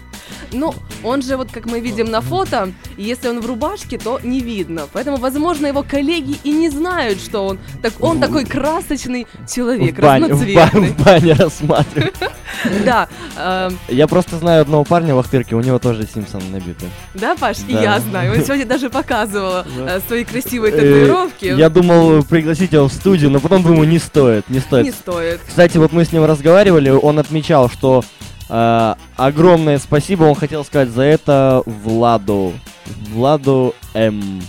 Ну, 0.54 0.74
он 1.04 1.22
же, 1.22 1.36
вот 1.38 1.51
как 1.51 1.66
мы 1.66 1.80
видим 1.80 2.10
на 2.12 2.22
фото, 2.22 2.72
если 2.97 3.28
он 3.28 3.41
в 3.41 3.45
рубашке, 3.45 3.97
то 3.97 4.20
не 4.24 4.39
видно. 4.39 4.84
Поэтому, 4.93 5.18
возможно, 5.18 5.68
его 5.68 5.84
коллеги 5.84 6.36
и 6.43 6.51
не 6.51 6.70
знают, 6.70 7.20
что 7.20 7.45
он, 7.47 7.60
так, 7.82 7.93
он 7.99 8.20
такой 8.20 8.45
красочный 8.45 9.28
человек, 9.51 9.97
в, 9.97 10.01
бане, 10.01 10.28
в, 10.34 10.39
ба- 10.54 10.70
разноцветный. 10.72 11.38
в 11.49 11.64
бане. 11.64 12.12
Да, 12.86 13.10
эм, 13.36 13.78
Я 13.89 14.08
просто 14.08 14.38
знаю 14.38 14.62
одного 14.62 14.84
парня 14.84 15.16
в 15.16 15.20
Ахтырке, 15.20 15.56
у 15.56 15.60
него 15.62 15.80
тоже 15.80 16.08
Симпсон 16.14 16.41
набиты. 16.51 16.86
да, 17.16 17.36
Паш, 17.36 17.58
и 17.68 17.74
я 17.74 17.99
знаю. 17.99 18.32
Он 18.34 18.45
сегодня 18.45 18.66
даже 18.66 18.89
показывала 18.91 19.66
э, 19.78 19.99
свои 20.08 20.24
красивые 20.24 20.72
Э, 20.72 20.78
татуировки. 20.78 21.45
Я 21.45 21.70
думал 21.70 22.24
пригласить 22.24 22.72
его 22.72 22.88
в 22.88 22.93
студию, 22.93 23.32
но 23.32 23.39
потом 23.39 23.64
думаю, 23.64 23.88
не 23.89 23.97
стоит, 23.97 24.47
не 24.49 24.60
стоит. 24.60 24.86
Не 24.86 24.91
стоит. 24.91 25.41
Кстати, 25.47 25.78
вот 25.78 25.91
мы 25.93 26.06
с 26.06 26.12
ним 26.12 26.26
разговаривали, 26.26 26.89
он 26.91 27.18
отмечал, 27.20 27.70
что 27.70 28.04
э, 28.54 28.95
огромное 29.18 29.80
спасибо 29.80 30.24
он 30.24 30.36
хотел 30.36 30.64
сказать 30.64 30.89
за 30.89 31.04
это 31.04 31.64
Владу. 31.66 32.54
Владу 33.10 33.74
М. 33.93 34.41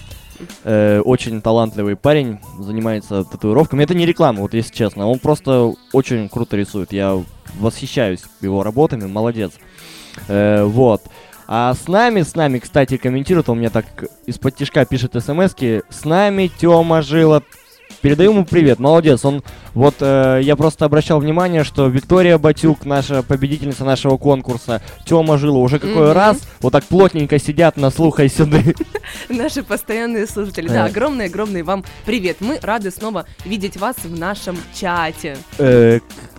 Э, 0.64 1.00
очень 1.00 1.40
талантливый 1.40 1.96
парень, 1.96 2.38
занимается 2.58 3.24
татуировками. 3.24 3.84
Это 3.84 3.94
не 3.94 4.06
реклама, 4.06 4.40
вот 4.40 4.54
если 4.54 4.74
честно. 4.74 5.06
Он 5.08 5.18
просто 5.18 5.74
очень 5.92 6.28
круто 6.28 6.56
рисует. 6.56 6.92
Я 6.92 7.22
восхищаюсь 7.58 8.22
его 8.40 8.62
работами, 8.62 9.06
молодец. 9.06 9.52
Э, 10.28 10.64
вот. 10.64 11.02
А 11.46 11.74
с 11.74 11.88
нами, 11.88 12.22
с 12.22 12.34
нами, 12.34 12.58
кстати, 12.58 12.96
комментирует, 12.96 13.48
он 13.48 13.58
мне 13.58 13.68
так 13.70 13.84
из-под 14.26 14.56
тишка 14.56 14.84
пишет 14.86 15.12
смски. 15.22 15.82
С 15.90 16.04
нами 16.04 16.50
Тёма 16.58 17.02
Жила. 17.02 17.42
Передаю 18.04 18.32
ему 18.32 18.44
привет, 18.44 18.80
молодец. 18.80 19.24
Он 19.24 19.42
вот 19.72 19.94
э, 20.00 20.40
я 20.42 20.56
просто 20.56 20.84
обращал 20.84 21.20
внимание, 21.20 21.64
что 21.64 21.86
Виктория 21.86 22.36
Батюк, 22.36 22.84
наша 22.84 23.22
победительница 23.22 23.86
нашего 23.86 24.18
конкурса, 24.18 24.82
Тёма 25.06 25.38
Жила, 25.38 25.56
уже 25.60 25.78
какой 25.78 26.08
Мгм. 26.08 26.12
раз 26.12 26.42
вот 26.60 26.74
так 26.74 26.84
плотненько 26.84 27.38
сидят 27.38 27.78
на 27.78 27.88
слухай 27.88 28.28
сюды. 28.28 28.74
Наши 29.30 29.62
постоянные 29.62 30.26
слушатели. 30.26 30.68
Да, 30.68 30.86
Э. 30.86 30.90
огромный-огромный 30.90 31.62
вам 31.62 31.82
привет. 32.04 32.36
Мы 32.40 32.58
рады 32.60 32.90
снова 32.90 33.24
видеть 33.46 33.78
вас 33.78 33.96
в 34.04 34.18
нашем 34.18 34.58
чате. 34.78 35.38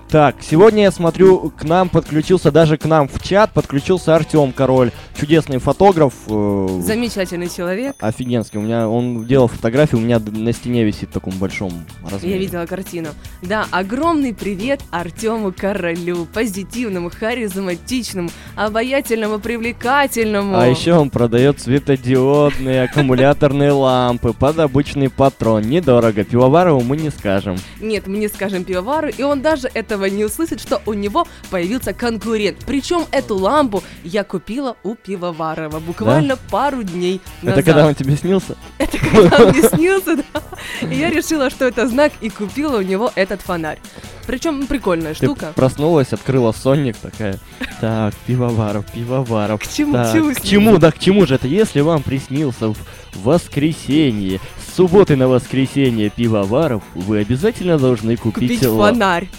Так, 0.10 0.36
сегодня 0.42 0.84
я 0.84 0.92
смотрю, 0.92 1.50
к 1.58 1.64
нам 1.64 1.90
подключился, 1.90 2.52
даже 2.52 2.78
к 2.78 2.86
нам 2.86 3.08
в 3.10 3.22
чат 3.24 3.52
подключился 3.52 4.16
Артем 4.16 4.54
Король, 4.54 4.92
чудесный 5.20 5.58
фотограф. 5.58 6.14
э, 6.28 6.80
Замечательный 6.84 7.50
человек. 7.50 7.96
Офигенский. 8.00 8.60
У 8.60 8.62
меня 8.62 8.88
он 8.88 9.26
делал 9.26 9.48
фотографии, 9.48 9.96
у 9.96 10.00
меня 10.00 10.20
на 10.20 10.54
стене 10.54 10.84
висит 10.86 11.10
в 11.10 11.14
таком 11.14 11.34
большом 11.34 11.74
размере. 12.10 12.36
Я 12.36 12.40
видела 12.40 12.66
картину. 12.68 13.10
Да, 13.42 13.66
огромный 13.72 14.34
привет 14.34 14.80
Артему 14.92 15.52
Королю, 15.52 16.26
позитивному, 16.34 17.10
харизматичному, 17.10 18.30
обаятельному, 18.56 19.40
привлекательному. 19.40 20.56
А 20.58 20.68
еще 20.68 20.94
он 20.94 21.10
продает 21.10 21.60
светодиодные 21.60 22.84
аккумуляторные 22.84 23.72
лампы 23.72 24.34
под 24.34 24.60
обычный 24.60 25.10
патрон. 25.10 25.64
Недорого. 25.64 26.24
Пивоварову 26.24 26.82
мы 26.82 26.96
не 26.96 27.10
скажем. 27.10 27.58
Нет, 27.82 28.06
мы 28.08 28.18
не 28.18 28.28
скажем 28.28 28.64
пивовару, 28.64 29.10
и 29.10 29.24
он 29.24 29.42
даже 29.42 29.68
этого 29.96 30.06
не 30.06 30.26
услышит, 30.26 30.62
что 30.62 30.82
у 30.86 30.94
него 30.94 31.26
появился 31.50 31.94
конкурент. 31.94 32.58
Причем 32.66 33.06
эту 33.12 33.38
лампу 33.38 33.84
я 34.04 34.24
купила 34.24 34.76
у 34.84 34.96
пивоварова 34.96 35.80
буквально 35.80 36.36
пару 36.36 36.84
дней 36.84 37.22
назад. 37.42 37.60
Это 37.60 37.72
когда 37.72 37.88
он 37.88 37.96
тебе 37.96 38.16
снился? 38.18 38.56
Это 38.78 38.98
когда 38.98 39.38
он 39.38 39.50
мне 39.52 39.64
снился, 39.64 40.18
да. 40.18 40.42
И 40.82 40.96
я 40.96 41.10
решила, 41.10 41.50
что 41.50 41.66
это 41.66 41.88
знак, 41.88 42.12
и 42.22 42.30
купила 42.30 42.78
у 42.78 42.82
него 42.82 43.12
этот 43.16 43.42
фонарь. 43.42 43.80
Причем 44.28 44.66
прикольная 44.68 45.14
Ты 45.14 45.26
штука. 45.26 45.54
проснулась, 45.56 46.12
открыла 46.12 46.52
сонник 46.52 46.98
такая. 46.98 47.40
Так, 47.80 48.14
пивоваров, 48.26 48.86
пивоваров. 48.92 49.62
К 49.62 49.68
чему, 49.68 49.94
Так, 49.94 50.14
чему 50.14 50.34
к 50.34 50.42
чему, 50.42 50.78
да 50.78 50.92
к 50.92 51.00
чему 51.00 51.26
же 51.26 51.36
это? 51.36 51.48
Если 51.48 51.82
вам 51.82 52.02
приснился 52.02 52.70
в 52.70 52.78
воскресенье, 53.14 54.40
с 54.58 54.76
субботы 54.76 55.16
на 55.16 55.28
воскресенье 55.28 56.10
пивоваров, 56.10 56.84
вы 56.96 57.20
обязательно 57.20 57.78
должны 57.78 58.18
купить, 58.18 58.60
Купить 58.60 58.64
фонарь. 58.64 59.30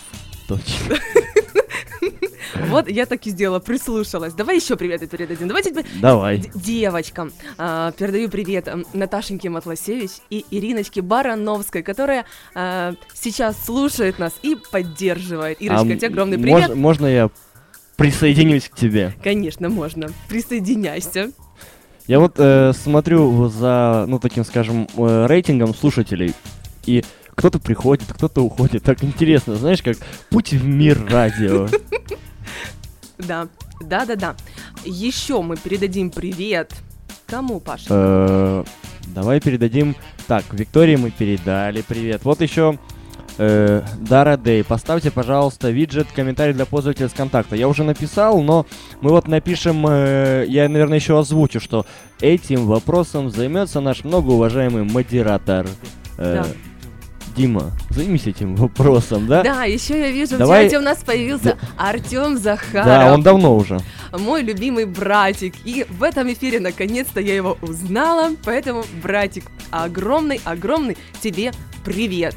Точно. 0.49 0.97
Вот 2.68 2.88
я 2.88 3.07
так 3.07 3.26
и 3.26 3.30
сделала, 3.30 3.59
прислушалась. 3.59 4.32
Давай 4.32 4.57
еще 4.57 4.76
привет 4.76 5.09
передадим. 5.09 5.47
Давайте 5.49 5.70
теперь 5.70 5.84
Давай. 6.01 6.42
девочкам. 6.55 7.32
А, 7.59 7.92
передаю 7.92 8.28
привет 8.28 8.68
Наташеньке 8.92 9.51
Матласевич 9.51 10.11
и 10.30 10.44
Ириночке 10.51 11.03
Барановской, 11.03 11.82
которая 11.82 12.24
а, 12.55 12.94
сейчас 13.14 13.62
слушает 13.64 14.18
нас 14.18 14.32
и 14.42 14.57
поддерживает. 14.70 15.61
Ирочка, 15.61 15.86
А 15.92 15.97
тебе 15.97 16.07
огромный 16.09 16.38
мож- 16.38 16.42
привет. 16.42 16.74
можно 16.74 17.07
я 17.07 17.30
присоединюсь 17.97 18.68
к 18.68 18.76
тебе. 18.76 19.12
Конечно, 19.22 19.68
можно. 19.68 20.09
Присоединяйся. 20.28 21.32
Я 22.07 22.20
вот 22.20 22.34
э, 22.38 22.72
смотрю 22.72 23.49
за, 23.49 24.05
ну, 24.07 24.18
таким, 24.20 24.44
скажем, 24.44 24.86
э, 24.97 25.26
рейтингом 25.26 25.74
слушателей, 25.74 26.34
и 26.84 27.05
кто-то 27.37 27.59
приходит, 27.61 28.09
кто-то 28.12 28.41
уходит. 28.43 28.82
Так 28.82 29.05
интересно, 29.05 29.55
знаешь, 29.55 29.82
как 29.82 29.97
путь 30.30 30.53
в 30.53 30.66
мир 30.66 31.07
радио. 31.09 31.68
Да, 33.18 33.49
да, 33.80 34.05
да, 34.05 34.14
да. 34.14 34.37
Еще 34.84 35.41
мы 35.41 35.57
передадим 35.57 36.11
привет. 36.11 36.74
Кому, 37.26 37.61
Паша? 37.61 37.87
Э, 37.89 38.64
Давай 39.07 39.41
передадим... 39.41 39.97
Так, 40.26 40.45
Виктории 40.53 40.97
мы 40.97 41.11
передали, 41.11 41.80
привет. 41.80 42.24
Вот 42.24 42.43
еще 42.43 42.78
э, 43.39 43.82
Дара 44.01 44.37
Дэй. 44.37 44.62
Поставьте, 44.64 45.11
пожалуйста, 45.11 45.70
виджет 45.70 46.09
комментарий 46.14 46.53
для 46.53 46.66
пользователя 46.66 47.09
с 47.09 47.14
контакта. 47.14 47.57
Я 47.57 47.68
уже 47.68 47.84
написал, 47.84 48.43
но 48.43 48.66
мы 49.01 49.11
вот 49.11 49.28
напишем, 49.28 49.87
э, 49.89 50.45
я, 50.49 50.68
наверное, 50.68 50.99
еще 50.99 51.18
озвучу, 51.18 51.59
что 51.59 51.87
этим 52.20 52.66
вопросом 52.66 53.30
займется 53.30 53.80
наш 53.80 54.05
многоуважаемый 54.05 54.84
модератор. 54.84 55.66
Э, 56.18 56.43
Да. 56.43 56.47
Дима, 57.37 57.70
займись 57.91 58.26
этим 58.26 58.57
вопросом, 58.57 59.26
да? 59.26 59.43
Да, 59.43 59.64
еще 59.64 60.01
я 60.01 60.11
вижу, 60.11 60.39
Давай- 60.39 60.62
в 60.62 60.70
чате 60.70 60.78
у 60.78 60.82
нас 60.82 60.99
появился 61.05 61.59
Артем 61.76 62.39
Захаров. 62.39 62.87
Да, 62.87 63.12
он 63.12 63.22
давно 63.22 63.55
уже. 63.55 63.78
мой 64.18 64.43
любимый 64.43 64.87
братик. 64.87 65.55
И 65.64 65.84
в 65.91 66.03
этом 66.03 66.32
эфире 66.32 66.61
наконец-то 66.61 67.20
я 67.20 67.34
его 67.34 67.59
узнала. 67.61 68.30
Поэтому, 68.45 68.84
братик, 69.03 69.45
огромный-огромный 69.70 70.97
тебе 71.20 71.53
привет. 71.84 72.34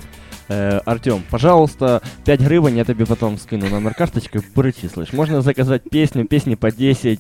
Э, 0.50 0.80
Артем, 0.86 1.24
пожалуйста, 1.30 2.02
5 2.26 2.41
гривен, 2.41 2.76
я 2.76 2.84
тебе 2.84 3.06
потом 3.06 3.38
скину 3.38 3.70
номер 3.70 3.93
карточкой, 3.93 4.41
перечислишь. 4.41 5.14
Можно 5.14 5.41
заказать 5.41 5.84
песню, 5.89 6.26
песни 6.26 6.56
по 6.56 6.72
10. 6.72 7.20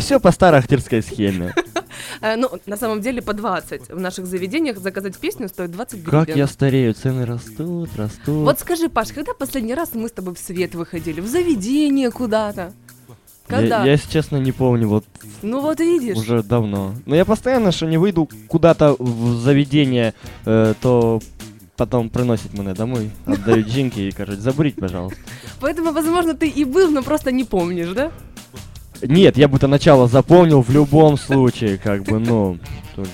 все 0.00 0.20
по 0.20 0.30
старой 0.30 0.58
актерской 0.58 1.02
схеме. 1.02 1.54
Э, 2.20 2.36
ну, 2.36 2.50
на 2.66 2.76
самом 2.76 3.00
деле 3.00 3.22
по 3.22 3.32
20. 3.32 3.90
В 3.90 4.00
наших 4.00 4.26
заведениях 4.26 4.78
заказать 4.78 5.16
песню 5.18 5.48
стоит 5.48 5.70
20 5.70 6.00
гривен. 6.02 6.10
Как 6.26 6.36
я 6.36 6.46
старею, 6.46 6.94
цены 6.94 7.26
растут, 7.26 7.90
растут. 7.96 8.44
Вот 8.44 8.60
скажи, 8.60 8.88
Паш, 8.88 9.12
когда 9.12 9.34
последний 9.34 9.74
раз 9.74 9.90
мы 9.94 10.08
с 10.08 10.12
тобой 10.12 10.34
в 10.34 10.38
свет 10.38 10.74
выходили? 10.74 11.20
В 11.20 11.26
заведение 11.26 12.10
куда-то? 12.10 12.72
Когда? 13.46 13.80
Я, 13.80 13.84
я, 13.84 13.92
если 13.92 14.10
честно, 14.10 14.38
не 14.38 14.52
помню, 14.52 14.88
вот 14.88 15.04
Ну 15.42 15.60
вот 15.60 15.78
видишь. 15.78 16.16
уже 16.16 16.42
давно. 16.42 16.94
Но 17.04 17.14
я 17.14 17.24
постоянно, 17.26 17.72
что 17.72 17.86
не 17.86 17.98
выйду 17.98 18.28
куда-то 18.48 18.96
в 18.98 19.34
заведение, 19.40 20.14
э, 20.46 20.72
то 20.80 21.20
потом 21.76 22.08
приносит 22.08 22.54
меня 22.54 22.74
домой, 22.74 23.10
отдают 23.26 23.68
жинки 23.70 24.00
и, 24.00 24.10
короче, 24.12 24.40
забрить, 24.40 24.76
пожалуйста. 24.76 25.18
Поэтому, 25.60 25.92
возможно, 25.92 26.34
ты 26.34 26.48
и 26.48 26.64
был, 26.64 26.90
но 26.90 27.02
просто 27.02 27.32
не 27.32 27.44
помнишь, 27.44 27.90
да? 27.90 28.12
Нет, 29.02 29.36
я 29.36 29.48
бы 29.48 29.56
это 29.56 29.66
начало 29.66 30.08
запомнил 30.08 30.62
в 30.62 30.70
любом 30.70 31.18
случае, 31.18 31.78
как 31.78 32.04
бы, 32.04 32.18
ну, 32.18 32.58
тут 32.94 33.06
же... 33.06 33.12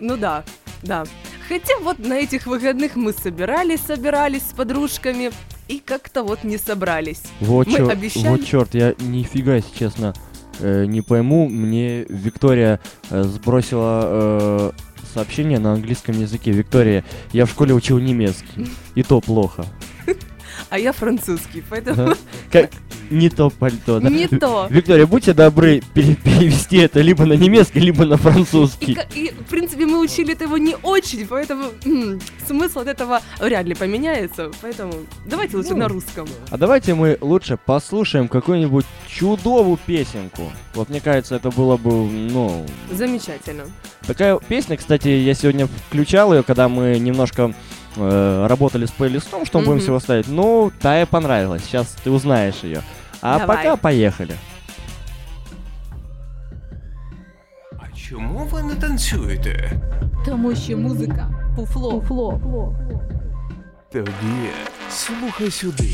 Ну 0.00 0.16
да, 0.16 0.44
да. 0.82 1.04
Хотя 1.48 1.78
вот 1.82 1.98
на 1.98 2.14
этих 2.14 2.46
выходных 2.46 2.96
мы 2.96 3.12
собирались, 3.12 3.80
собирались 3.80 4.42
с 4.42 4.52
подружками 4.54 5.30
и 5.68 5.80
как-то 5.84 6.22
вот 6.22 6.44
не 6.44 6.58
собрались. 6.58 7.22
Вот, 7.40 7.66
Мы 7.66 7.76
чё- 7.78 7.88
обещали- 7.88 8.28
вот 8.28 8.44
черт, 8.46 8.74
я 8.74 8.94
нифига, 9.00 9.56
если 9.56 9.76
честно, 9.78 10.14
э, 10.60 10.84
не 10.86 11.00
пойму. 11.00 11.48
Мне 11.48 12.04
Виктория 12.04 12.80
э, 13.10 13.22
сбросила 13.24 14.02
э, 14.04 14.72
сообщение 15.12 15.58
на 15.58 15.72
английском 15.74 16.18
языке. 16.20 16.50
Виктория, 16.50 17.04
я 17.32 17.46
в 17.46 17.50
школе 17.50 17.74
учил 17.74 17.98
немецкий, 17.98 18.68
и 18.94 19.02
то 19.02 19.20
плохо. 19.20 19.64
А 20.74 20.78
я 20.78 20.92
французский, 20.92 21.62
поэтому. 21.70 22.14
Как 22.50 22.68
не 23.08 23.28
то 23.30 23.48
пальто, 23.48 24.00
да? 24.00 24.08
Не 24.10 24.26
то. 24.26 24.66
Виктория, 24.68 25.06
будьте 25.06 25.32
добры 25.32 25.80
пере- 25.94 26.16
перевести 26.16 26.78
это 26.78 27.00
либо 27.00 27.24
на 27.26 27.34
немецкий, 27.34 27.78
либо 27.78 28.04
на 28.04 28.14
И, 28.14 28.16
французский. 28.16 28.94
ка- 28.94 29.06
и, 29.14 29.28
в 29.30 29.44
принципе, 29.50 29.86
мы 29.86 30.00
учили 30.00 30.32
это 30.32 30.44
его 30.44 30.58
не 30.58 30.74
очень, 30.82 31.28
поэтому 31.28 31.66
м, 31.84 32.20
смысл 32.44 32.80
от 32.80 32.88
этого 32.88 33.20
вряд 33.40 33.66
ли 33.66 33.74
поменяется. 33.76 34.50
Поэтому 34.62 34.94
давайте 35.24 35.56
лучше 35.58 35.70
Ну. 35.74 35.76
на 35.76 35.86
русском. 35.88 36.26
А 36.50 36.58
давайте 36.58 36.94
мы 36.94 37.18
лучше 37.20 37.56
послушаем 37.56 38.26
какую-нибудь 38.26 38.84
чудовую 39.06 39.78
песенку. 39.86 40.50
Вот 40.74 40.88
мне 40.88 41.00
кажется, 41.00 41.36
это 41.36 41.52
было 41.52 41.76
бы, 41.76 41.92
ну, 41.92 42.66
Замечательно. 42.90 43.62
Такая 44.08 44.36
песня, 44.48 44.76
кстати, 44.76 45.06
я 45.06 45.34
сегодня 45.34 45.68
включал 45.86 46.34
ее, 46.34 46.42
когда 46.42 46.68
мы 46.68 46.98
немножко 46.98 47.54
э, 47.96 48.46
работали 48.46 48.84
с 48.86 48.90
плейлистом, 48.90 49.46
что 49.46 49.58
мы 49.58 49.64
будем 49.64 49.76
Мгм. 49.76 49.82
всего 49.82 50.00
ставить. 50.00 50.26
Ну, 50.28 50.70
Тая 50.80 51.06
понравилась. 51.06 51.62
Сейчас 51.64 51.96
ты 52.04 52.10
узнаешь 52.10 52.64
ее. 52.64 52.82
А 53.22 53.38
Давай. 53.38 53.56
пока 53.56 53.76
поехали. 53.76 54.34
А 57.72 57.96
чому 57.96 58.44
ви 58.52 58.62
не 58.62 58.74
танцюєте? 58.74 59.72
Тому 60.26 60.54
що 60.54 60.76
музика 60.78 61.30
фуфло. 61.56 62.00
фуфло. 62.00 62.76
Тоді 63.92 64.48
слухай 64.90 65.50
сюди. 65.50 65.90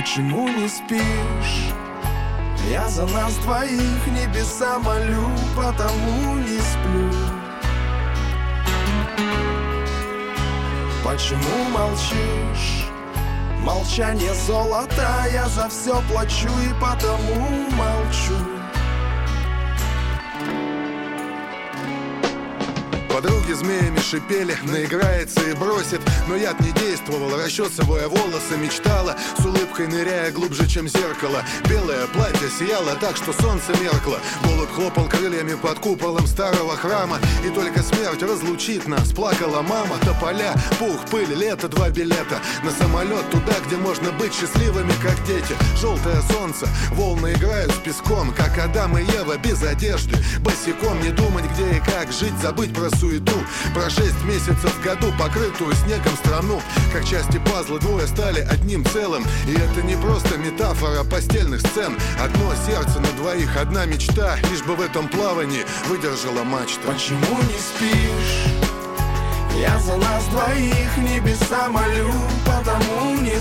Почему 0.00 0.48
не 0.48 0.68
спишь? 0.68 1.74
Я 2.70 2.88
за 2.88 3.04
нас 3.06 3.34
двоих 3.38 4.06
небеса 4.06 4.78
молю, 4.78 5.28
потому 5.56 6.36
не 6.36 6.60
сплю. 6.60 7.10
Почему 11.04 11.64
молчишь? 11.70 12.86
Молчание 13.64 14.34
золото, 14.46 15.26
я 15.32 15.48
за 15.48 15.68
все 15.68 16.00
плачу 16.08 16.48
и 16.64 16.72
потому 16.80 17.68
молчу. 17.72 18.58
Подруги 23.48 23.64
змеями 23.64 23.98
шипели, 23.98 24.58
наиграется 24.64 25.40
и 25.48 25.54
бросит. 25.54 26.00
Но 26.28 26.36
яд 26.36 26.60
не 26.60 26.70
действовал, 26.72 27.30
расчесывая 27.34 28.06
волосы 28.06 28.58
Мечтала, 28.58 29.16
с 29.38 29.44
улыбкой 29.44 29.86
ныряя 29.86 30.30
глубже, 30.32 30.66
чем 30.66 30.86
зеркало. 30.86 31.42
Белое 31.66 32.06
платье 32.08 32.50
сияло 32.50 32.94
так, 33.00 33.16
что 33.16 33.32
солнце 33.32 33.72
меркло. 33.80 34.18
Голубь 34.44 34.70
хлопал 34.70 35.08
крыльями 35.08 35.54
под 35.54 35.78
куполом 35.78 36.26
старого 36.26 36.76
храма. 36.76 37.18
И 37.42 37.48
только 37.48 37.82
смерть 37.82 38.22
разлучит 38.22 38.86
нас, 38.86 39.12
плакала 39.12 39.62
мама. 39.62 39.96
Тополя, 40.04 40.52
пух, 40.78 41.06
пыль, 41.10 41.34
лето, 41.34 41.68
два 41.68 41.88
билета. 41.88 42.40
На 42.64 42.70
самолет 42.70 43.30
туда, 43.30 43.54
где 43.66 43.76
можно 43.76 44.12
быть 44.12 44.34
счастливыми, 44.34 44.92
как 45.02 45.24
дети. 45.26 45.56
Желтое 45.80 46.20
солнце, 46.32 46.68
волны 46.92 47.32
играют 47.32 47.72
с 47.72 47.78
песком 47.78 48.34
Как 48.34 48.58
Адам 48.58 48.98
и 48.98 49.04
Ева 49.04 49.38
без 49.38 49.62
одежды. 49.62 50.16
Босиком 50.40 51.00
не 51.00 51.10
думать, 51.10 51.46
где 51.54 51.78
и 51.78 51.80
как 51.80 52.12
жить, 52.12 52.36
забыть 52.42 52.74
про 52.74 52.90
суету 52.90 53.37
Про 53.74 53.90
шесть 53.90 54.22
месяцев 54.24 54.72
в 54.74 54.82
году, 54.82 55.12
покрытую 55.18 55.74
снегом 55.74 56.16
страну. 56.16 56.62
Как 56.92 57.04
части 57.04 57.38
пазла 57.38 57.78
двое 57.78 58.06
стали 58.06 58.40
одним 58.40 58.84
целым. 58.86 59.24
И 59.46 59.52
это 59.52 59.82
не 59.82 59.96
просто 59.96 60.38
метафора 60.38 61.04
постельных 61.04 61.60
сцен. 61.60 61.96
Одно 62.20 62.52
сердце 62.66 63.00
на 63.00 63.10
двоих, 63.18 63.56
одна 63.56 63.84
мечта. 63.86 64.36
Лишь 64.50 64.62
бы 64.62 64.76
в 64.76 64.80
этом 64.80 65.08
плавании 65.08 65.64
выдержала 65.88 66.44
мачта. 66.44 66.80
Почему 66.86 67.38
не 67.42 67.58
спишь? 67.58 68.68
Я 69.60 69.76
за 69.80 69.96
нас 69.96 70.24
двоих 70.26 70.96
небеса 70.98 71.68
молю, 71.68 72.12
потому 72.46 73.16
не 73.16 73.36